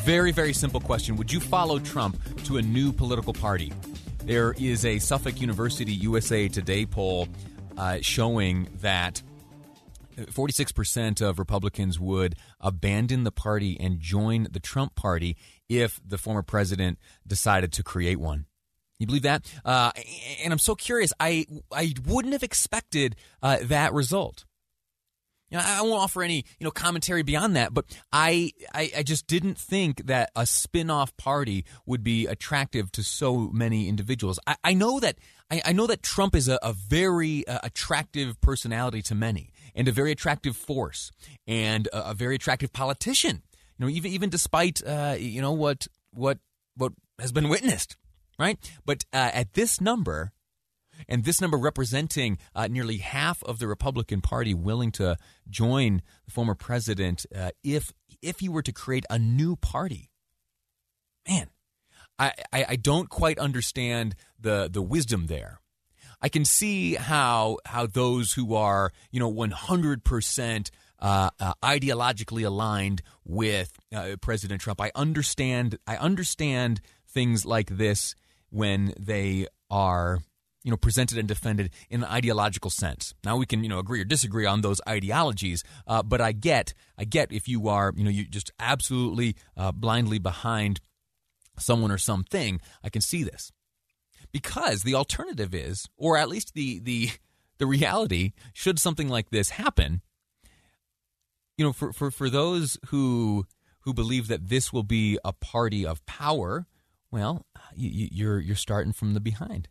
Very, 0.03 0.33
very 0.33 0.51
simple 0.51 0.81
question. 0.81 1.15
Would 1.15 1.31
you 1.31 1.39
follow 1.39 1.79
Trump 1.79 2.19
to 2.43 2.57
a 2.57 2.61
new 2.61 2.91
political 2.91 3.31
party? 3.31 3.71
There 4.25 4.53
is 4.59 4.83
a 4.83 4.99
Suffolk 4.99 5.39
University 5.39 5.93
USA 5.93 6.49
Today 6.49 6.85
poll 6.85 7.29
uh, 7.77 7.99
showing 8.01 8.67
that 8.81 9.23
46% 10.17 11.21
of 11.21 11.39
Republicans 11.39 12.01
would 12.01 12.35
abandon 12.59 13.23
the 13.23 13.31
party 13.31 13.77
and 13.79 14.01
join 14.01 14.47
the 14.51 14.59
Trump 14.59 14.93
party 14.95 15.37
if 15.69 16.01
the 16.05 16.17
former 16.17 16.43
president 16.43 16.99
decided 17.25 17.71
to 17.71 17.81
create 17.81 18.19
one. 18.19 18.45
You 18.99 19.07
believe 19.07 19.23
that? 19.23 19.49
Uh, 19.63 19.91
and 20.43 20.51
I'm 20.51 20.59
so 20.59 20.75
curious. 20.75 21.13
I 21.17 21.45
I 21.71 21.93
wouldn't 22.05 22.33
have 22.33 22.43
expected 22.43 23.15
uh, 23.41 23.59
that 23.63 23.93
result. 23.93 24.43
You 25.53 25.59
know, 25.59 25.65
I 25.67 25.81
won't 25.83 26.01
offer 26.01 26.23
any 26.23 26.45
you 26.59 26.65
know 26.65 26.71
commentary 26.71 27.21
beyond 27.21 27.55
that, 27.57 27.75
but 27.75 27.85
I, 28.11 28.53
I, 28.73 28.91
I 28.97 29.03
just 29.03 29.27
didn't 29.27 29.55
think 29.55 30.07
that 30.07 30.31
a 30.35 30.47
spin-off 30.47 31.15
party 31.15 31.63
would 31.85 32.03
be 32.03 32.25
attractive 32.25 32.91
to 32.93 33.03
so 33.03 33.51
many 33.53 33.87
individuals. 33.87 34.39
I, 34.47 34.55
I 34.63 34.73
know 34.73 34.99
that 34.99 35.19
I, 35.51 35.61
I 35.65 35.71
know 35.71 35.85
that 35.85 36.01
Trump 36.01 36.35
is 36.35 36.47
a, 36.47 36.57
a 36.63 36.73
very 36.73 37.47
uh, 37.47 37.59
attractive 37.61 38.41
personality 38.41 39.03
to 39.03 39.13
many, 39.13 39.51
and 39.75 39.87
a 39.87 39.91
very 39.91 40.11
attractive 40.11 40.57
force, 40.57 41.11
and 41.45 41.87
a, 41.93 42.09
a 42.09 42.13
very 42.15 42.33
attractive 42.33 42.73
politician. 42.73 43.43
You 43.77 43.85
know, 43.85 43.89
even 43.91 44.11
even 44.11 44.29
despite 44.31 44.81
uh, 44.83 45.17
you 45.19 45.39
know 45.39 45.51
what 45.51 45.87
what 46.15 46.39
what 46.75 46.93
has 47.19 47.31
been 47.31 47.47
witnessed, 47.47 47.95
right? 48.39 48.57
But 48.87 49.05
uh, 49.13 49.29
at 49.31 49.53
this 49.53 49.79
number, 49.79 50.31
and 51.07 51.23
this 51.23 51.41
number 51.41 51.57
representing 51.57 52.37
uh, 52.55 52.67
nearly 52.67 52.97
half 52.97 53.43
of 53.43 53.59
the 53.59 53.67
Republican 53.67 54.21
Party 54.21 54.53
willing 54.53 54.91
to 54.93 55.17
join 55.49 56.01
the 56.25 56.31
former 56.31 56.55
president 56.55 57.25
uh, 57.35 57.51
if 57.63 57.93
if 58.21 58.39
he 58.39 58.49
were 58.49 58.61
to 58.61 58.71
create 58.71 59.05
a 59.09 59.19
new 59.19 59.55
party. 59.55 60.09
Man, 61.27 61.47
I, 62.19 62.33
I, 62.51 62.65
I 62.69 62.75
don't 62.75 63.09
quite 63.09 63.39
understand 63.39 64.15
the 64.39 64.69
the 64.71 64.81
wisdom 64.81 65.27
there. 65.27 65.59
I 66.21 66.29
can 66.29 66.45
see 66.45 66.95
how 66.95 67.57
how 67.65 67.85
those 67.85 68.33
who 68.33 68.55
are 68.55 68.91
you 69.11 69.19
know 69.19 69.29
one 69.29 69.51
hundred 69.51 70.03
percent 70.03 70.71
uh, 70.99 71.29
uh, 71.39 71.53
ideologically 71.61 72.45
aligned 72.45 73.01
with 73.25 73.73
uh, 73.93 74.15
President 74.21 74.61
Trump. 74.61 74.79
I 74.79 74.91
understand. 74.95 75.77
I 75.85 75.97
understand 75.97 76.81
things 77.07 77.45
like 77.45 77.77
this 77.77 78.15
when 78.49 78.93
they 78.97 79.47
are 79.69 80.19
you 80.63 80.71
know 80.71 80.77
presented 80.77 81.17
and 81.17 81.27
defended 81.27 81.71
in 81.89 82.03
an 82.03 82.09
ideological 82.09 82.71
sense. 82.71 83.13
Now 83.23 83.37
we 83.37 83.45
can 83.45 83.63
you 83.63 83.69
know 83.69 83.79
agree 83.79 84.01
or 84.01 84.05
disagree 84.05 84.45
on 84.45 84.61
those 84.61 84.81
ideologies, 84.87 85.63
uh, 85.87 86.03
but 86.03 86.21
I 86.21 86.31
get 86.31 86.73
I 86.97 87.05
get 87.05 87.31
if 87.31 87.47
you 87.47 87.67
are 87.67 87.93
you 87.95 88.03
know 88.03 88.09
you 88.09 88.25
just 88.25 88.51
absolutely 88.59 89.35
uh, 89.57 89.71
blindly 89.71 90.19
behind 90.19 90.81
someone 91.59 91.91
or 91.91 91.97
something, 91.97 92.59
I 92.83 92.89
can 92.89 93.01
see 93.01 93.23
this 93.23 93.51
because 94.31 94.83
the 94.83 94.95
alternative 94.95 95.53
is, 95.53 95.87
or 95.97 96.17
at 96.17 96.29
least 96.29 96.53
the 96.53 96.79
the 96.79 97.11
the 97.59 97.65
reality, 97.65 98.33
should 98.53 98.79
something 98.79 99.07
like 99.07 99.29
this 99.29 99.51
happen, 99.51 100.01
you 101.57 101.65
know, 101.65 101.73
for 101.73 101.93
for 101.93 102.09
for 102.09 102.29
those 102.29 102.77
who 102.87 103.45
who 103.81 103.93
believe 103.93 104.27
that 104.27 104.47
this 104.47 104.71
will 104.71 104.83
be 104.83 105.19
a 105.25 105.33
party 105.33 105.85
of 105.85 106.05
power, 106.05 106.65
well, 107.11 107.45
you, 107.75 108.07
you're 108.11 108.39
you're 108.39 108.55
starting 108.55 108.93
from 108.93 109.13
the 109.13 109.19
behind 109.19 109.67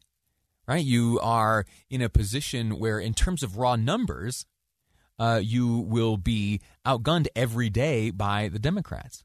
right? 0.73 0.85
You 0.85 1.21
are 1.21 1.67
in 1.91 2.01
a 2.01 2.09
position 2.09 2.79
where, 2.79 2.99
in 2.99 3.13
terms 3.13 3.43
of 3.43 3.59
raw 3.59 3.77
numbers, 3.77 4.47
uh, 5.19 5.41
you 5.43 5.79
will 5.79 6.17
be 6.17 6.61
outgunned 6.87 7.27
every 7.37 7.69
day 7.69 8.11
by 8.11 8.49
the 8.49 8.59
Democrats, 8.59 9.23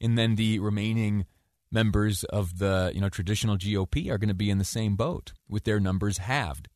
and 0.00 0.18
then 0.18 0.36
the 0.36 0.58
remaining 0.58 1.24
members 1.72 2.24
of 2.24 2.58
the 2.58 2.92
you 2.94 3.00
know 3.00 3.08
traditional 3.08 3.56
GOP 3.56 4.10
are 4.10 4.18
going 4.18 4.28
to 4.28 4.34
be 4.34 4.50
in 4.50 4.58
the 4.58 4.64
same 4.64 4.96
boat 4.96 5.32
with 5.48 5.64
their 5.64 5.80
numbers 5.80 6.18
halved. 6.18 6.68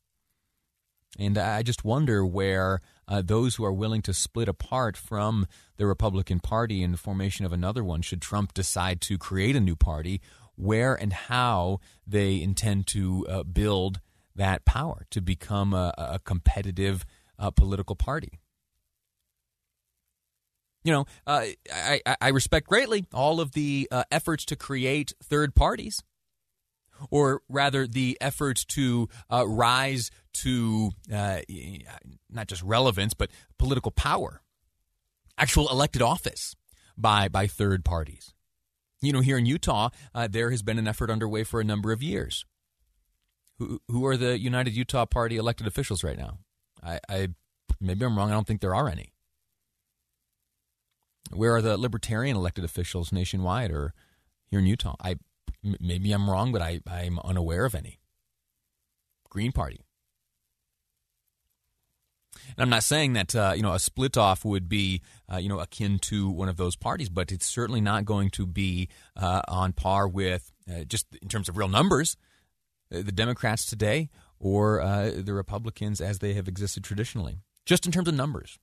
And 1.17 1.37
I 1.37 1.61
just 1.61 1.85
wonder 1.85 2.25
where 2.25 2.81
uh, 3.07 3.21
those 3.23 3.55
who 3.55 3.63
are 3.63 3.71
willing 3.71 4.01
to 4.01 4.13
split 4.13 4.49
apart 4.49 4.97
from 4.97 5.47
the 5.77 5.85
Republican 5.85 6.39
Party 6.39 6.83
in 6.83 6.91
the 6.91 6.97
formation 6.97 7.45
of 7.45 7.53
another 7.53 7.83
one, 7.83 8.01
should 8.01 8.21
Trump 8.21 8.53
decide 8.53 8.99
to 9.01 9.17
create 9.17 9.55
a 9.55 9.61
new 9.61 9.77
party, 9.77 10.19
where 10.55 10.95
and 10.95 11.13
how 11.13 11.79
they 12.05 12.41
intend 12.41 12.87
to 12.87 13.25
uh, 13.29 13.43
build 13.43 13.99
that 14.35 14.65
power 14.65 15.05
to 15.11 15.21
become 15.21 15.73
a, 15.73 15.93
a 15.97 16.19
competitive 16.23 17.05
uh, 17.39 17.51
political 17.51 17.95
party. 17.95 18.39
You 20.83 20.91
know, 20.91 21.05
uh, 21.25 21.45
I, 21.73 22.01
I, 22.21 22.29
respect 22.29 22.67
greatly 22.67 23.05
all 23.11 23.41
of 23.41 23.53
the 23.53 23.87
uh, 23.89 24.03
efforts 24.11 24.45
to 24.45 24.55
create 24.55 25.13
third 25.23 25.55
parties, 25.55 26.03
or 27.09 27.41
rather, 27.49 27.87
the 27.87 28.19
efforts 28.21 28.63
to 28.65 29.09
uh, 29.31 29.47
rise 29.47 30.11
to 30.33 30.91
uh, 31.11 31.39
not 32.29 32.47
just 32.47 32.61
relevance, 32.61 33.15
but 33.15 33.31
political 33.57 33.89
power, 33.89 34.43
actual 35.39 35.67
elected 35.69 36.03
office 36.03 36.55
by 36.95 37.29
by 37.29 37.47
third 37.47 37.83
parties. 37.83 38.34
You 39.05 39.13
know, 39.13 39.21
here 39.21 39.37
in 39.37 39.45
Utah, 39.45 39.89
uh, 40.13 40.27
there 40.27 40.51
has 40.51 40.63
been 40.63 40.79
an 40.79 40.87
effort 40.87 41.09
underway 41.09 41.43
for 41.43 41.61
a 41.61 41.63
number 41.63 41.91
of 41.91 42.01
years. 42.01 42.45
Who, 43.59 43.79
who 43.87 44.05
are 44.05 44.17
the 44.17 44.37
United 44.37 44.73
Utah 44.73 45.05
Party 45.05 45.37
elected 45.37 45.67
officials 45.67 46.03
right 46.03 46.17
now? 46.17 46.39
I, 46.83 46.99
I 47.07 47.27
maybe 47.79 48.05
I'm 48.05 48.17
wrong. 48.17 48.31
I 48.31 48.33
don't 48.33 48.47
think 48.47 48.61
there 48.61 48.75
are 48.75 48.89
any. 48.89 49.13
Where 51.31 51.55
are 51.55 51.61
the 51.61 51.77
libertarian 51.77 52.35
elected 52.35 52.63
officials 52.63 53.11
nationwide 53.11 53.71
or 53.71 53.93
here 54.47 54.59
in 54.59 54.65
Utah? 54.65 54.95
I 55.01 55.15
maybe 55.79 56.11
I'm 56.11 56.29
wrong, 56.29 56.51
but 56.51 56.61
I, 56.61 56.81
I'm 56.85 57.19
unaware 57.19 57.65
of 57.65 57.75
any. 57.75 57.99
Green 59.29 59.51
Party. 59.51 59.84
And 62.57 62.63
I'm 62.63 62.69
not 62.69 62.83
saying 62.83 63.13
that 63.13 63.35
uh, 63.35 63.53
you 63.55 63.61
know 63.61 63.73
a 63.73 63.79
split 63.79 64.17
off 64.17 64.45
would 64.45 64.69
be 64.69 65.01
uh, 65.31 65.37
you 65.37 65.49
know 65.49 65.59
akin 65.59 65.99
to 65.99 66.29
one 66.29 66.49
of 66.49 66.57
those 66.57 66.75
parties, 66.75 67.09
but 67.09 67.31
it's 67.31 67.45
certainly 67.45 67.81
not 67.81 68.05
going 68.05 68.29
to 68.31 68.45
be 68.45 68.89
uh, 69.15 69.41
on 69.47 69.73
par 69.73 70.07
with 70.07 70.51
uh, 70.69 70.83
just 70.83 71.07
in 71.21 71.27
terms 71.27 71.49
of 71.49 71.57
real 71.57 71.67
numbers 71.69 72.17
uh, 72.91 73.01
the 73.01 73.11
Democrats 73.11 73.65
today 73.65 74.09
or 74.39 74.81
uh, 74.81 75.11
the 75.15 75.33
Republicans 75.33 76.01
as 76.01 76.19
they 76.19 76.33
have 76.33 76.47
existed 76.47 76.83
traditionally, 76.83 77.39
just 77.65 77.85
in 77.85 77.91
terms 77.91 78.07
of 78.07 78.13
numbers. 78.13 78.59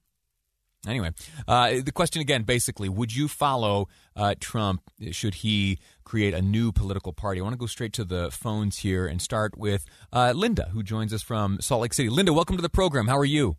Anyway, 0.87 1.11
uh, 1.47 1.75
the 1.85 1.93
question 1.93 2.21
again, 2.21 2.43
basically, 2.43 2.89
would 2.89 3.15
you 3.15 3.29
follow 3.29 3.89
uh, 4.17 4.35
Trump 4.41 4.83
should 5.13 5.37
he 5.37 5.79
create 6.03 6.35
a 6.35 6.43
new 6.43 6.73
political 6.73 7.13
party? 7.13 7.41
I 7.41 7.45
want 7.45 7.55
to 7.55 7.59
go 7.59 7.67
straight 7.67 7.93
to 7.95 8.05
the 8.05 8.33
phones 8.33 8.79
here 8.79 9.07
and 9.07 9.23
start 9.23 9.57
with 9.57 9.87
uh, 10.13 10.33
Linda, 10.35 10.71
who 10.73 10.83
joins 10.83 11.13
us 11.13 11.23
from 11.23 11.61
Salt 11.61 11.83
Lake 11.83 11.95
City. 11.95 12.09
Linda, 12.09 12.33
welcome 12.33 12.57
to 12.57 12.63
the 12.63 12.69
program. 12.69 13.07
How 13.07 13.17
are 13.17 13.25
you? 13.25 13.59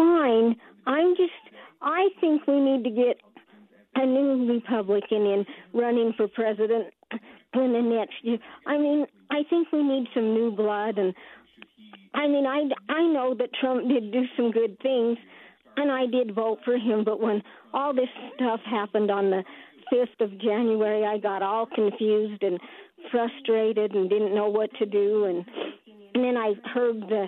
Fine. 0.00 0.56
I'm 0.86 1.14
just, 1.14 1.32
I 1.82 2.08
think 2.22 2.46
we 2.46 2.58
need 2.58 2.84
to 2.84 2.90
get 2.90 3.20
a 3.96 4.06
new 4.06 4.50
Republican 4.50 5.26
in 5.26 5.44
running 5.74 6.14
for 6.16 6.26
president 6.26 6.86
in 7.52 7.72
the 7.72 7.82
next 7.82 8.14
year. 8.22 8.38
I 8.66 8.78
mean, 8.78 9.04
I 9.30 9.42
think 9.50 9.68
we 9.72 9.82
need 9.82 10.06
some 10.14 10.32
new 10.32 10.52
blood 10.52 10.96
and 10.96 11.12
I 12.14 12.26
mean, 12.26 12.46
I, 12.46 12.62
I 12.92 13.06
know 13.12 13.34
that 13.38 13.50
Trump 13.60 13.88
did 13.88 14.12
do 14.12 14.22
some 14.36 14.50
good 14.50 14.78
things, 14.80 15.16
and 15.76 15.90
I 15.90 16.06
did 16.06 16.34
vote 16.34 16.58
for 16.64 16.76
him. 16.76 17.04
But 17.04 17.20
when 17.20 17.42
all 17.72 17.94
this 17.94 18.08
stuff 18.34 18.60
happened 18.68 19.10
on 19.10 19.30
the 19.30 19.44
5th 19.92 20.24
of 20.24 20.40
January, 20.40 21.04
I 21.04 21.18
got 21.18 21.42
all 21.42 21.66
confused 21.66 22.42
and 22.42 22.58
frustrated 23.10 23.94
and 23.94 24.10
didn't 24.10 24.34
know 24.34 24.48
what 24.48 24.70
to 24.78 24.86
do. 24.86 25.24
And, 25.26 25.44
and 26.14 26.24
then 26.24 26.36
I 26.36 26.54
heard 26.74 27.00
the, 27.02 27.26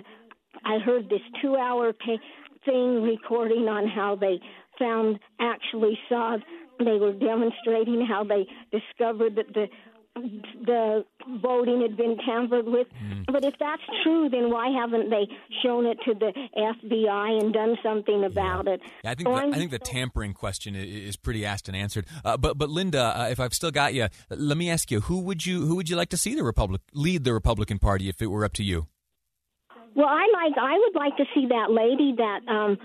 I 0.65 0.79
heard 0.79 1.09
this 1.09 1.21
two-hour 1.41 1.93
pay, 1.93 2.19
thing 2.65 3.01
recording 3.03 3.67
on 3.67 3.87
how 3.87 4.15
they 4.15 4.39
found 4.79 5.19
actually 5.39 5.97
saw 6.09 6.37
they 6.79 6.97
were 6.97 7.13
demonstrating 7.13 8.05
how 8.05 8.23
they 8.23 8.45
discovered 8.71 9.35
that 9.35 9.53
the 9.53 9.67
the 10.65 11.03
voting 11.41 11.81
had 11.81 11.97
been 11.97 12.17
tampered 12.17 12.67
with. 12.67 12.87
Mm. 13.03 13.25
But 13.31 13.43
if 13.43 13.55
that's 13.59 13.81
true, 14.03 14.29
then 14.29 14.51
why 14.51 14.69
haven't 14.69 15.09
they 15.09 15.27
shown 15.63 15.87
it 15.87 15.97
to 16.05 16.13
the 16.13 16.31
FBI 16.55 17.41
and 17.41 17.51
done 17.51 17.77
something 17.81 18.23
about 18.23 18.67
yeah. 18.67 18.73
it? 18.73 18.81
Yeah, 19.03 19.11
I 19.11 19.15
think 19.15 19.27
the, 19.27 19.35
I 19.35 19.57
think 19.57 19.71
the 19.71 19.79
tampering 19.79 20.33
question 20.33 20.75
is 20.75 21.17
pretty 21.17 21.45
asked 21.45 21.67
and 21.67 21.75
answered. 21.75 22.05
Uh, 22.23 22.37
but 22.37 22.57
but 22.57 22.69
Linda, 22.69 23.19
uh, 23.19 23.27
if 23.29 23.39
I've 23.39 23.53
still 23.53 23.71
got 23.71 23.93
you, 23.93 24.07
let 24.29 24.57
me 24.57 24.69
ask 24.69 24.91
you: 24.91 25.01
who 25.01 25.19
would 25.21 25.45
you 25.45 25.65
who 25.65 25.75
would 25.75 25.89
you 25.89 25.95
like 25.95 26.09
to 26.09 26.17
see 26.17 26.35
the 26.35 26.43
Republic 26.43 26.81
lead 26.93 27.23
the 27.23 27.33
Republican 27.33 27.79
Party 27.79 28.07
if 28.07 28.21
it 28.21 28.27
were 28.27 28.45
up 28.45 28.53
to 28.53 28.63
you? 28.63 28.87
Well, 29.95 30.07
I 30.07 30.27
like 30.33 30.53
I 30.57 30.77
would 30.77 30.95
like 30.95 31.17
to 31.17 31.25
see 31.33 31.47
that 31.47 31.71
lady 31.71 32.15
that 32.17 32.39
um 32.47 32.77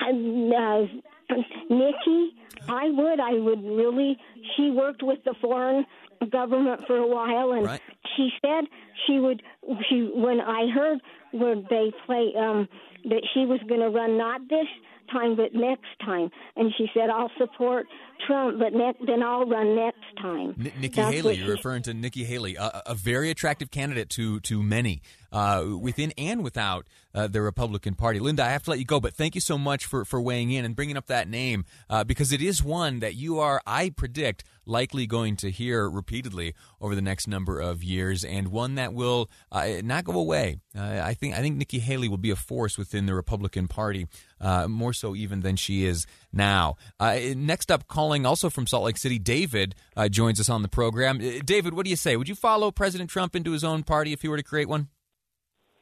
uh, 0.00 1.36
Nikki. 1.70 2.34
I 2.68 2.90
would. 2.90 3.20
I 3.20 3.32
would 3.34 3.64
really. 3.64 4.16
She 4.56 4.70
worked 4.70 5.02
with 5.02 5.18
the 5.24 5.34
foreign 5.40 5.84
government 6.30 6.86
for 6.86 6.96
a 6.96 7.06
while, 7.06 7.52
and 7.52 7.66
right. 7.66 7.80
she 8.16 8.30
said 8.44 8.64
she 9.06 9.18
would. 9.18 9.42
She 9.88 10.10
when 10.14 10.40
I 10.40 10.68
heard 10.72 11.00
where 11.32 11.56
they 11.56 11.92
play 12.06 12.32
um 12.38 12.68
that 13.04 13.26
she 13.34 13.46
was 13.46 13.58
going 13.68 13.80
to 13.80 13.88
run 13.88 14.16
not 14.16 14.42
this 14.48 14.68
time 15.10 15.36
but 15.36 15.54
next 15.54 15.86
time, 16.04 16.30
and 16.56 16.72
she 16.76 16.86
said 16.94 17.10
I'll 17.10 17.30
support 17.38 17.86
Trump, 18.26 18.58
but 18.58 18.72
ne- 18.72 19.06
then 19.06 19.22
I'll 19.22 19.46
run 19.46 19.74
next 19.74 20.04
time. 20.20 20.54
N- 20.58 20.72
Nikki 20.80 20.96
That's 20.96 21.14
Haley, 21.14 21.36
you're 21.36 21.50
referring 21.50 21.82
to 21.82 21.94
Nikki 21.94 22.24
Haley, 22.24 22.56
a, 22.56 22.82
a, 22.86 22.94
very 22.94 23.30
attractive 23.30 23.70
candidate 23.70 24.08
to 24.10 24.40
to 24.40 24.62
many 24.62 25.02
uh, 25.32 25.64
within 25.80 26.12
and 26.18 26.44
without 26.44 26.86
uh, 27.14 27.26
the 27.26 27.42
Republican 27.42 27.94
Party. 27.94 28.20
Linda, 28.20 28.44
I 28.44 28.50
have 28.50 28.62
to 28.64 28.70
let 28.70 28.78
you 28.78 28.84
go, 28.84 29.00
but 29.00 29.14
thank 29.14 29.34
you 29.34 29.40
so 29.40 29.58
much 29.58 29.86
for 29.86 30.04
for 30.04 30.20
weighing 30.20 30.50
in 30.50 30.64
and 30.64 30.76
bringing 30.76 30.96
up 30.96 31.06
that 31.06 31.28
name 31.28 31.64
uh, 31.90 32.04
because 32.04 32.32
it 32.32 32.42
is 32.42 32.62
one 32.62 33.00
that 33.00 33.14
you 33.14 33.38
are, 33.38 33.60
I 33.66 33.90
predict, 33.90 34.44
likely 34.64 35.06
going 35.06 35.36
to 35.36 35.50
hear 35.50 35.88
repeatedly 35.88 36.54
over 36.80 36.94
the 36.94 37.02
next 37.02 37.26
number 37.26 37.58
of 37.58 37.82
years, 37.82 38.24
and 38.24 38.48
one 38.48 38.76
that 38.76 38.92
will 38.92 39.30
uh, 39.50 39.68
not 39.82 40.04
go 40.04 40.12
away. 40.12 40.56
Uh, 40.76 41.00
I 41.02 41.14
think 41.14 41.34
I 41.34 41.38
think 41.38 41.56
Nikki 41.56 41.78
Haley 41.78 42.08
will 42.08 42.18
be 42.18 42.30
a 42.30 42.36
force 42.36 42.78
within 42.78 43.06
the 43.06 43.14
Republican 43.14 43.68
Party, 43.68 44.06
uh, 44.40 44.68
more 44.68 44.92
so 44.92 45.14
even 45.14 45.40
than 45.40 45.56
she 45.56 45.84
is 45.84 46.06
now. 46.32 46.76
next 47.00 47.70
up, 47.70 47.88
calling 47.88 48.26
also 48.26 48.50
from 48.50 48.66
Salt 48.66 48.84
Lake 48.84 48.98
City. 48.98 49.18
David 49.18 49.74
joins 50.10 50.40
us 50.40 50.48
on 50.48 50.62
the 50.62 50.68
program. 50.68 51.18
David, 51.44 51.74
what 51.74 51.84
do 51.84 51.90
you 51.90 51.96
say? 51.96 52.16
Would 52.16 52.28
you 52.28 52.34
follow 52.34 52.70
President 52.70 53.10
Trump 53.10 53.34
into 53.34 53.52
his 53.52 53.64
own 53.64 53.82
party 53.82 54.12
if 54.12 54.22
he 54.22 54.28
were 54.28 54.36
to 54.36 54.42
create 54.42 54.68
one? 54.68 54.88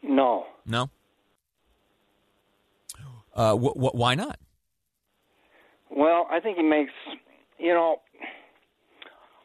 No. 0.03 0.47
No. 0.67 0.91
Uh, 3.35 3.57
wh- 3.57 3.75
wh- 3.77 3.95
why 3.95 4.15
not? 4.15 4.39
Well, 5.91 6.27
I 6.31 6.41
think 6.41 6.57
he 6.57 6.63
makes, 6.63 6.93
you 7.59 7.73
know, 7.73 7.97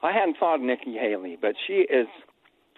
I 0.04 0.12
hadn't 0.12 0.38
thought 0.40 0.56
of 0.56 0.62
Nikki 0.62 0.94
Haley, 0.94 1.38
but 1.40 1.56
she 1.66 1.74
is 1.74 2.08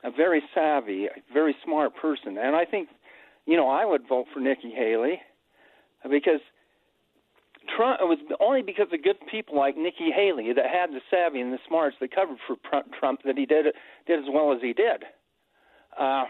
a 0.03 0.11
very 0.11 0.41
savvy, 0.53 1.05
a 1.05 1.33
very 1.33 1.55
smart 1.63 1.95
person. 1.95 2.37
And 2.37 2.55
I 2.55 2.65
think, 2.65 2.89
you 3.45 3.57
know, 3.57 3.67
I 3.67 3.85
would 3.85 4.07
vote 4.07 4.27
for 4.33 4.39
Nikki 4.39 4.71
Haley 4.71 5.19
because 6.09 6.39
Trump, 7.75 7.99
it 8.01 8.05
was 8.05 8.19
only 8.39 8.61
because 8.61 8.87
of 8.93 9.03
good 9.03 9.17
people 9.29 9.57
like 9.57 9.75
Nikki 9.75 10.11
Haley 10.13 10.53
that 10.53 10.65
had 10.65 10.91
the 10.91 11.01
savvy 11.09 11.41
and 11.41 11.51
the 11.51 11.59
smarts 11.67 11.97
that 11.99 12.15
covered 12.15 12.37
for 12.47 12.55
Trump 12.99 13.21
that 13.25 13.37
he 13.37 13.45
did 13.45 13.65
did 14.05 14.19
as 14.19 14.25
well 14.31 14.53
as 14.53 14.59
he 14.61 14.71
did. 14.73 15.03
Uh, 15.99 16.25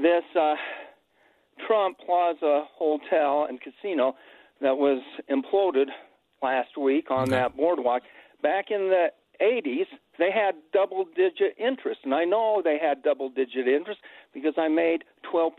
this 0.00 0.24
uh, 0.38 0.54
Trump 1.66 1.98
Plaza 2.04 2.64
Hotel 2.76 3.46
and 3.48 3.60
Casino 3.60 4.14
that 4.60 4.76
was 4.76 5.02
imploded 5.30 5.86
last 6.42 6.76
week 6.76 7.10
on 7.10 7.30
that 7.30 7.56
boardwalk. 7.56 8.02
Back 8.42 8.66
in 8.70 8.88
the 8.88 9.08
80s, 9.42 9.86
they 10.18 10.30
had 10.30 10.54
double 10.72 11.04
digit 11.04 11.56
interest. 11.58 12.00
And 12.04 12.14
I 12.14 12.24
know 12.24 12.60
they 12.62 12.78
had 12.80 13.02
double 13.02 13.28
digit 13.28 13.68
interest 13.68 14.00
because 14.32 14.54
I 14.56 14.68
made 14.68 15.04
12% 15.32 15.50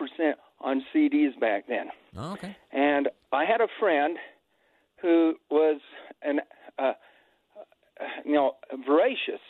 on 0.61 0.83
CDs 0.93 1.39
back 1.39 1.65
then. 1.67 1.87
Oh, 2.17 2.33
okay. 2.33 2.55
And 2.71 3.09
I 3.31 3.45
had 3.45 3.61
a 3.61 3.67
friend 3.79 4.17
who 5.01 5.35
was 5.49 5.79
an, 6.21 6.41
uh, 6.77 6.93
you 8.25 8.33
know, 8.33 8.55
voracious 8.85 9.41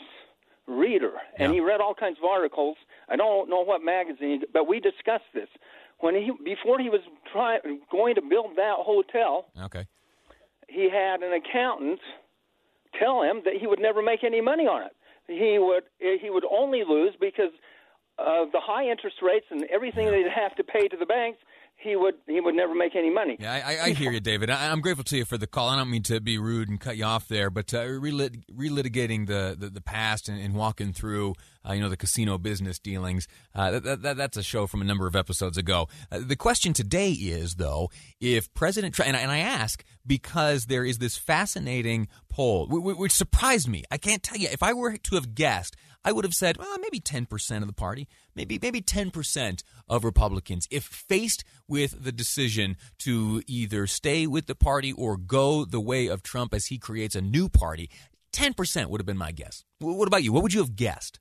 reader, 0.69 1.13
and 1.37 1.53
he 1.53 1.59
read 1.59 1.81
all 1.81 1.93
kinds 1.93 2.17
of 2.17 2.25
articles. 2.25 2.77
I 3.09 3.15
don't 3.15 3.49
know 3.49 3.61
what 3.61 3.83
magazine, 3.83 4.43
but 4.53 4.67
we 4.67 4.79
discussed 4.79 5.29
this 5.33 5.49
when 5.99 6.15
he 6.15 6.31
before 6.43 6.79
he 6.79 6.89
was 6.89 7.01
trying 7.31 7.81
going 7.91 8.15
to 8.15 8.21
build 8.21 8.55
that 8.55 8.75
hotel. 8.77 9.47
Okay. 9.63 9.85
He 10.67 10.89
had 10.89 11.21
an 11.21 11.33
accountant 11.33 11.99
tell 12.97 13.21
him 13.23 13.41
that 13.45 13.55
he 13.59 13.67
would 13.67 13.79
never 13.79 14.01
make 14.01 14.23
any 14.23 14.41
money 14.41 14.65
on 14.65 14.83
it. 14.83 14.95
He 15.27 15.57
would 15.59 15.83
he 15.99 16.29
would 16.29 16.45
only 16.45 16.83
lose 16.87 17.13
because 17.19 17.51
of 18.17 18.51
the 18.51 18.59
high 18.59 18.89
interest 18.89 19.17
rates 19.21 19.45
and 19.49 19.63
everything 19.65 20.05
yeah. 20.05 20.11
they'd 20.11 20.31
have 20.31 20.55
to 20.55 20.63
pay 20.63 20.87
to 20.87 20.97
the 20.97 21.05
banks 21.05 21.39
he 21.81 21.95
would 21.95 22.15
he 22.27 22.41
would 22.41 22.55
never 22.55 22.75
make 22.75 22.95
any 22.95 23.09
money. 23.09 23.37
Yeah, 23.39 23.61
I, 23.65 23.85
I 23.85 23.89
hear 23.91 24.11
you, 24.11 24.19
David. 24.19 24.49
I, 24.49 24.65
am 24.65 24.81
grateful 24.81 25.05
to 25.05 25.17
you 25.17 25.25
for 25.25 25.37
the 25.37 25.47
call. 25.47 25.69
I 25.69 25.77
don't 25.77 25.89
mean 25.89 26.03
to 26.03 26.19
be 26.19 26.37
rude 26.37 26.67
and 26.67 26.79
cut 26.79 26.97
you 26.97 27.05
off 27.05 27.27
there, 27.27 27.49
but 27.49 27.73
uh, 27.73 27.85
relit, 27.85 28.35
relitigating 28.53 29.27
the, 29.27 29.55
the, 29.57 29.69
the 29.69 29.81
past 29.81 30.27
and, 30.27 30.39
and, 30.41 30.53
walking 30.53 30.91
through 30.91 31.35
uh, 31.67 31.71
you 31.73 31.81
know 31.81 31.89
the 31.89 31.97
casino 31.97 32.37
business 32.37 32.79
dealings. 32.79 33.27
Uh, 33.55 33.79
that, 33.79 34.01
that, 34.01 34.17
that's 34.17 34.37
a 34.37 34.43
show 34.43 34.67
from 34.67 34.81
a 34.81 34.85
number 34.85 35.07
of 35.07 35.15
episodes 35.15 35.57
ago. 35.57 35.87
Uh, 36.11 36.19
the 36.21 36.35
question 36.35 36.73
today 36.73 37.11
is 37.11 37.55
though, 37.55 37.89
if 38.19 38.53
President 38.53 38.93
Trump 38.93 39.07
and, 39.07 39.17
and, 39.17 39.31
I 39.31 39.39
ask 39.39 39.83
because 40.05 40.65
there 40.65 40.83
is 40.83 40.97
this 40.97 41.17
fascinating 41.17 42.07
poll 42.29 42.67
which, 42.67 42.97
which 42.97 43.11
surprised 43.13 43.69
me. 43.69 43.83
I 43.89 43.97
can't 43.97 44.21
tell 44.21 44.37
you 44.37 44.49
if 44.51 44.61
I 44.61 44.73
were 44.73 44.97
to 44.97 45.15
have 45.15 45.33
guessed 45.33 45.77
I 46.03 46.11
would 46.11 46.23
have 46.23 46.33
said, 46.33 46.57
well, 46.57 46.77
maybe 46.79 46.99
10% 46.99 47.61
of 47.61 47.67
the 47.67 47.73
party, 47.73 48.07
maybe 48.33 48.57
maybe 48.61 48.81
10% 48.81 49.63
of 49.87 50.03
Republicans, 50.03 50.67
if 50.71 50.83
faced 50.83 51.43
with 51.67 52.03
the 52.03 52.11
decision 52.11 52.77
to 52.99 53.43
either 53.47 53.85
stay 53.85 54.25
with 54.25 54.45
the 54.47 54.55
party 54.55 54.93
or 54.93 55.17
go 55.17 55.65
the 55.65 55.81
way 55.81 56.07
of 56.07 56.23
Trump 56.23 56.53
as 56.53 56.67
he 56.67 56.77
creates 56.77 57.15
a 57.15 57.21
new 57.21 57.49
party, 57.49 57.89
10% 58.31 58.87
would 58.87 59.01
have 59.01 59.05
been 59.05 59.17
my 59.17 59.31
guess. 59.31 59.65
What 59.79 60.07
about 60.07 60.23
you? 60.23 60.31
What 60.31 60.43
would 60.43 60.53
you 60.53 60.61
have 60.61 60.75
guessed? 60.75 61.19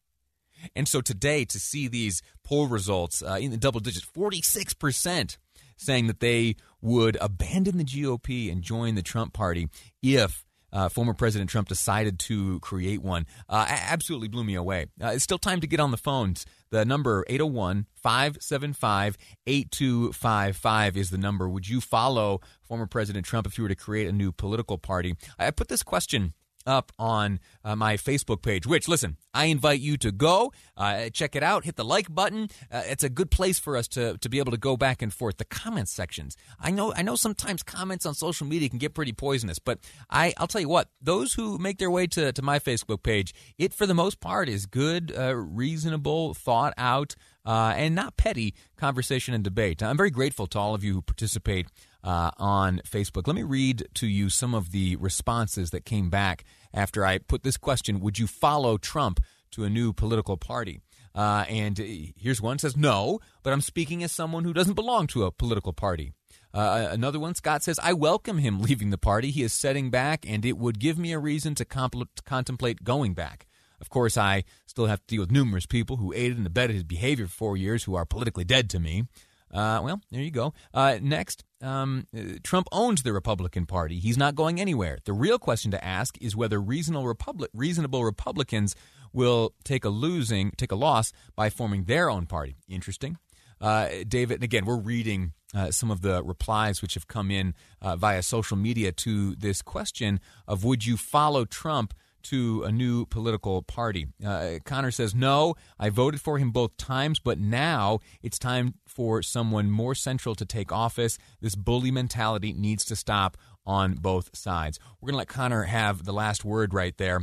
And 0.75 0.88
so 0.88 1.00
today, 1.00 1.44
to 1.47 1.58
see 1.58 1.88
these 1.88 2.23
poll 2.44 2.66
results 2.66 3.23
uh, 3.23 3.38
in 3.40 3.50
the 3.50 3.56
double 3.56 3.80
digits, 3.80 4.06
46% 4.06 5.37
saying 5.76 6.08
that 6.08 6.20
they 6.20 6.56
would 6.80 7.16
abandon 7.20 7.78
the 7.78 7.85
GOP 7.85 8.50
and 8.50 8.62
join 8.62 8.94
the 8.97 9.02
Trump 9.02 9.32
party 9.32 9.68
if 10.02 10.44
uh, 10.72 10.88
former 10.88 11.14
President 11.14 11.50
Trump 11.50 11.68
decided 11.68 12.18
to 12.18 12.61
create 12.61 13.02
one 13.02 13.26
uh, 13.48 13.66
absolutely 13.68 14.28
blew 14.28 14.44
me 14.44 14.54
away. 14.54 14.87
Uh, 15.02 15.09
it's 15.09 15.24
still 15.24 15.38
time 15.38 15.61
to 15.61 15.66
get 15.66 15.81
on 15.81 15.90
the 15.90 15.96
phones. 15.96 16.46
The 16.70 16.85
number 16.85 17.24
801 17.28 17.87
575 17.94 19.16
8255 19.46 20.96
is 20.96 21.11
the 21.11 21.18
number. 21.18 21.48
Would 21.48 21.68
you 21.68 21.81
follow 21.81 22.40
former 22.62 22.87
President 22.87 23.24
Trump 23.24 23.46
if 23.46 23.57
you 23.57 23.62
were 23.62 23.68
to 23.68 23.74
create 23.74 24.07
a 24.07 24.12
new 24.12 24.33
political 24.33 24.78
party? 24.78 25.14
I 25.38 25.50
put 25.50 25.68
this 25.68 25.83
question 25.83 26.35
up 26.68 26.92
on 26.98 27.40
uh, 27.64 27.74
my 27.74 27.96
Facebook 27.96 28.42
page, 28.42 28.66
which, 28.66 28.87
listen, 28.87 29.16
I 29.35 29.46
invite 29.46 29.81
you 29.81 29.96
to 29.98 30.12
go, 30.12 30.52
uh, 30.76 31.09
check 31.11 31.35
it 31.35 31.42
out, 31.42 31.64
hit 31.64 31.76
the 31.76 31.85
like 31.85 32.14
button. 32.14 32.50
Uh, 32.70 32.83
it's 32.87 33.02
a 33.02 33.09
good 33.09 33.31
place 33.31 33.59
for 33.59 33.76
us 33.76 33.88
to, 33.88 34.18
to 34.18 34.28
be 34.28 34.38
able 34.38 34.52
to 34.52 34.59
go 34.59 34.76
back 34.76 35.02
and 35.02 35.12
forth. 35.12 35.38
The 35.38 35.44
comments 35.44 35.90
sections. 35.92 36.37
I 36.61 36.70
know 36.70 36.92
I 36.94 37.02
know 37.02 37.16
sometimes 37.16 37.62
comments 37.62 38.04
on 38.04 38.14
social 38.14 38.46
media 38.46 38.68
can 38.68 38.78
get 38.78 38.94
pretty 38.94 39.12
poisonous, 39.12 39.59
but 39.59 39.78
I, 40.11 40.35
I'll 40.37 40.46
tell 40.46 40.61
you 40.61 40.68
what, 40.68 40.90
those 41.00 41.33
who 41.35 41.59
make 41.59 41.78
their 41.78 41.90
way 41.90 42.07
to, 42.09 42.33
to 42.33 42.42
my 42.42 42.59
Facebook 42.59 43.02
page, 43.02 43.35
it 43.57 43.72
for 43.72 43.87
the 43.87 43.94
most 43.94 44.20
part 44.20 44.48
is 44.48 44.66
good, 44.66 45.12
uh, 45.16 45.35
reasonable, 45.35 46.35
thought 46.35 46.74
out, 46.76 47.14
uh, 47.46 47.72
and 47.76 47.94
not 47.94 48.16
petty 48.16 48.54
conversation 48.76 49.33
and 49.35 49.42
debate. 49.42 49.83
I'm 49.83 49.96
very 49.96 50.11
grateful 50.11 50.46
to 50.48 50.59
all 50.59 50.74
of 50.74 50.85
you 50.85 50.94
who 50.94 51.02
participate 51.02 51.66
uh, 52.04 52.31
on 52.37 52.81
Facebook. 52.87 53.26
Let 53.26 53.37
me 53.37 53.42
read 53.42 53.88
to 53.94 54.07
you 54.07 54.28
some 54.28 54.54
of 54.54 54.70
the 54.70 54.96
responses 54.96 55.70
that 55.70 55.85
came 55.85 56.11
back 56.11 56.44
after 56.72 57.04
I 57.04 57.18
put 57.18 57.42
this 57.42 57.57
question 57.57 58.00
Would 58.00 58.18
you 58.18 58.26
follow 58.26 58.78
Trump 58.78 59.20
to 59.52 59.64
a 59.64 59.70
new 59.70 59.92
political 59.92 60.37
party? 60.37 60.81
Uh, 61.14 61.44
and 61.48 61.78
here's 62.16 62.40
one 62.40 62.59
says, 62.59 62.76
No, 62.76 63.20
but 63.42 63.52
I'm 63.52 63.61
speaking 63.61 64.02
as 64.02 64.12
someone 64.12 64.44
who 64.44 64.52
doesn't 64.52 64.74
belong 64.74 65.07
to 65.09 65.24
a 65.24 65.33
political 65.33 65.72
party. 65.72 66.12
Uh, 66.54 66.88
another 66.90 67.18
one, 67.18 67.35
Scott 67.35 67.62
says, 67.62 67.78
I 67.83 67.92
welcome 67.92 68.38
him 68.38 68.61
leaving 68.62 68.90
the 68.90 68.98
party. 68.98 69.31
He 69.31 69.42
is 69.42 69.52
setting 69.52 69.90
back, 69.90 70.24
and 70.28 70.44
it 70.44 70.59
would 70.59 70.78
give 70.78 70.98
me 70.98 71.12
a 71.12 71.18
reason 71.18 71.54
to, 71.57 71.64
to 71.64 72.22
contemplate 72.24 72.85
going 72.85 73.14
back. 73.14 73.46
Of 73.81 73.90
course, 73.90 74.16
I 74.16 74.44
still 74.66 74.87
have 74.87 75.00
to 75.00 75.07
deal 75.07 75.20
with 75.20 75.31
numerous 75.31 75.66
people 75.66 75.96
who 75.96 76.12
aided 76.12 76.38
and 76.38 76.46
abetted 76.46 76.74
his 76.74 76.85
behavior 76.85 77.26
for 77.26 77.33
four 77.33 77.57
years 77.57 77.85
who 77.85 77.94
are 77.94 78.04
politically 78.04 78.44
dead 78.44 78.68
to 78.70 78.81
me. 78.81 79.04
Uh, 79.52 79.80
well, 79.82 80.00
there 80.11 80.20
you 80.20 80.30
go. 80.30 80.52
Uh, 80.74 80.98
next, 81.00 81.44
um, 81.62 82.06
Trump 82.42 82.68
owns 82.70 83.02
the 83.02 83.12
Republican 83.12 83.66
Party. 83.66 83.98
He's 83.98 84.18
not 84.18 84.34
going 84.34 84.61
anywhere. 84.61 84.98
The 85.04 85.12
real 85.12 85.38
question 85.38 85.70
to 85.70 85.84
ask 85.84 86.16
is 86.20 86.37
whether 86.37 86.61
reasonable, 86.61 87.06
Republic, 87.06 87.50
reasonable 87.54 88.04
Republicans 88.04 88.76
will 89.12 89.54
take 89.64 89.84
a 89.84 89.88
losing, 89.88 90.50
take 90.52 90.72
a 90.72 90.76
loss 90.76 91.12
by 91.34 91.50
forming 91.50 91.84
their 91.84 92.11
own 92.11 92.26
party. 92.26 92.56
Interesting. 92.68 93.16
Uh, 93.61 93.88
David, 94.06 94.42
again, 94.42 94.64
we're 94.64 94.76
reading 94.76 95.32
uh, 95.54 95.70
some 95.70 95.90
of 95.90 96.02
the 96.02 96.22
replies 96.22 96.82
which 96.82 96.94
have 96.94 97.08
come 97.08 97.30
in 97.30 97.54
uh, 97.80 97.96
via 97.96 98.22
social 98.22 98.56
media 98.56 98.92
to 98.92 99.34
this 99.34 99.62
question 99.62 100.20
of 100.46 100.64
would 100.64 100.84
you 100.84 100.96
follow 100.96 101.44
Trump 101.44 101.94
to 102.24 102.62
a 102.64 102.72
new 102.72 103.07
political 103.07 103.62
party. 103.62 104.07
Uh, 104.24 104.54
Connor 104.64 104.90
says, 104.90 105.14
No, 105.14 105.54
I 105.78 105.90
voted 105.90 106.20
for 106.20 106.38
him 106.38 106.50
both 106.50 106.76
times, 106.76 107.18
but 107.18 107.38
now 107.38 108.00
it's 108.22 108.38
time 108.38 108.74
for 108.87 109.22
someone 109.22 109.70
more 109.70 109.94
central 109.94 110.35
to 110.35 110.44
take 110.44 110.72
office. 110.72 111.18
This 111.40 111.54
bully 111.54 111.90
mentality 111.90 112.52
needs 112.52 112.85
to 112.87 112.96
stop 112.96 113.37
on 113.66 113.94
both 113.94 114.37
sides. 114.37 114.78
We're 115.00 115.09
going 115.09 115.14
to 115.14 115.18
let 115.18 115.28
Connor 115.28 115.64
have 115.64 116.04
the 116.04 116.12
last 116.12 116.44
word 116.44 116.74
right 116.74 116.96
there. 116.96 117.20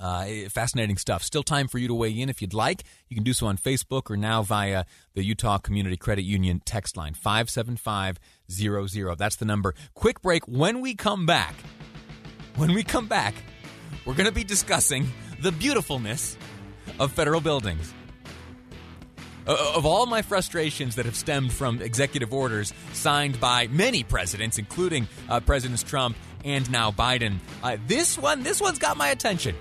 Uh, 0.00 0.48
fascinating 0.48 0.96
stuff. 0.96 1.22
Still 1.22 1.42
time 1.42 1.68
for 1.68 1.76
you 1.76 1.86
to 1.86 1.94
weigh 1.94 2.18
in 2.18 2.30
if 2.30 2.40
you'd 2.40 2.54
like. 2.54 2.84
You 3.08 3.14
can 3.14 3.22
do 3.22 3.34
so 3.34 3.46
on 3.46 3.58
Facebook 3.58 4.10
or 4.10 4.16
now 4.16 4.42
via 4.42 4.84
the 5.14 5.22
Utah 5.22 5.58
Community 5.58 5.98
Credit 5.98 6.22
Union 6.22 6.62
text 6.64 6.96
line 6.96 7.12
57500. 7.12 9.18
That's 9.18 9.36
the 9.36 9.44
number. 9.44 9.74
Quick 9.92 10.22
break. 10.22 10.48
When 10.48 10.80
we 10.80 10.94
come 10.94 11.26
back, 11.26 11.54
when 12.56 12.72
we 12.72 12.82
come 12.82 13.08
back, 13.08 13.34
we're 14.04 14.14
going 14.14 14.28
to 14.28 14.32
be 14.32 14.44
discussing 14.44 15.08
the 15.40 15.52
beautifulness 15.52 16.36
of 16.98 17.12
federal 17.12 17.40
buildings. 17.40 17.92
Of 19.46 19.86
all 19.86 20.06
my 20.06 20.22
frustrations 20.22 20.96
that 20.96 21.06
have 21.06 21.16
stemmed 21.16 21.52
from 21.52 21.80
executive 21.80 22.32
orders 22.32 22.72
signed 22.92 23.40
by 23.40 23.66
many 23.68 24.04
presidents, 24.04 24.58
including 24.58 25.08
uh, 25.28 25.40
Presidents 25.40 25.82
Trump 25.82 26.16
and 26.44 26.70
now 26.70 26.90
Biden, 26.90 27.38
uh, 27.62 27.76
this 27.86 28.16
one, 28.16 28.42
this 28.42 28.60
one's 28.60 28.78
got 28.78 28.96
my 28.96 29.08
attention. 29.08 29.56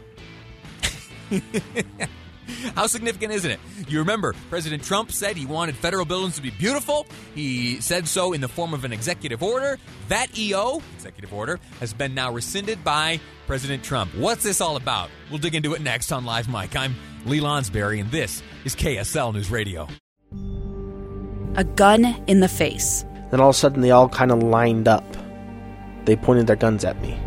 How 2.75 2.87
significant 2.87 3.33
isn't 3.33 3.51
it? 3.51 3.59
You 3.87 3.99
remember, 3.99 4.33
President 4.49 4.83
Trump 4.83 5.11
said 5.11 5.37
he 5.37 5.45
wanted 5.45 5.75
federal 5.75 6.05
buildings 6.05 6.35
to 6.35 6.41
be 6.41 6.49
beautiful. 6.49 7.05
He 7.35 7.81
said 7.81 8.07
so 8.07 8.33
in 8.33 8.41
the 8.41 8.47
form 8.47 8.73
of 8.73 8.85
an 8.85 8.93
executive 8.93 9.43
order. 9.43 9.77
That 10.07 10.37
EO, 10.37 10.81
executive 10.95 11.33
order, 11.33 11.59
has 11.79 11.93
been 11.93 12.13
now 12.13 12.31
rescinded 12.31 12.83
by 12.83 13.19
President 13.47 13.83
Trump. 13.83 14.13
What's 14.15 14.43
this 14.43 14.61
all 14.61 14.75
about? 14.75 15.09
We'll 15.29 15.39
dig 15.39 15.55
into 15.55 15.73
it 15.73 15.81
next 15.81 16.11
on 16.11 16.25
Live 16.25 16.49
Mic. 16.49 16.75
I'm 16.75 16.95
Lee 17.25 17.39
Lonsberry, 17.39 17.99
and 17.99 18.09
this 18.11 18.41
is 18.65 18.75
KSL 18.75 19.33
News 19.33 19.51
Radio. 19.51 19.87
A 21.55 21.63
gun 21.63 22.05
in 22.27 22.39
the 22.39 22.47
face. 22.47 23.03
Then 23.31 23.39
all 23.39 23.49
of 23.49 23.55
a 23.55 23.57
sudden, 23.57 23.81
they 23.81 23.91
all 23.91 24.09
kind 24.09 24.31
of 24.31 24.41
lined 24.41 24.87
up. 24.87 25.05
They 26.05 26.15
pointed 26.15 26.47
their 26.47 26.55
guns 26.55 26.83
at 26.83 27.01
me. 27.01 27.19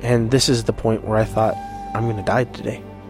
And 0.00 0.30
this 0.30 0.48
is 0.48 0.64
the 0.64 0.72
point 0.72 1.04
where 1.04 1.18
I 1.18 1.24
thought, 1.24 1.54
I'm 1.94 2.04
going 2.04 2.16
to 2.16 2.22
die 2.22 2.44
today 2.44 2.82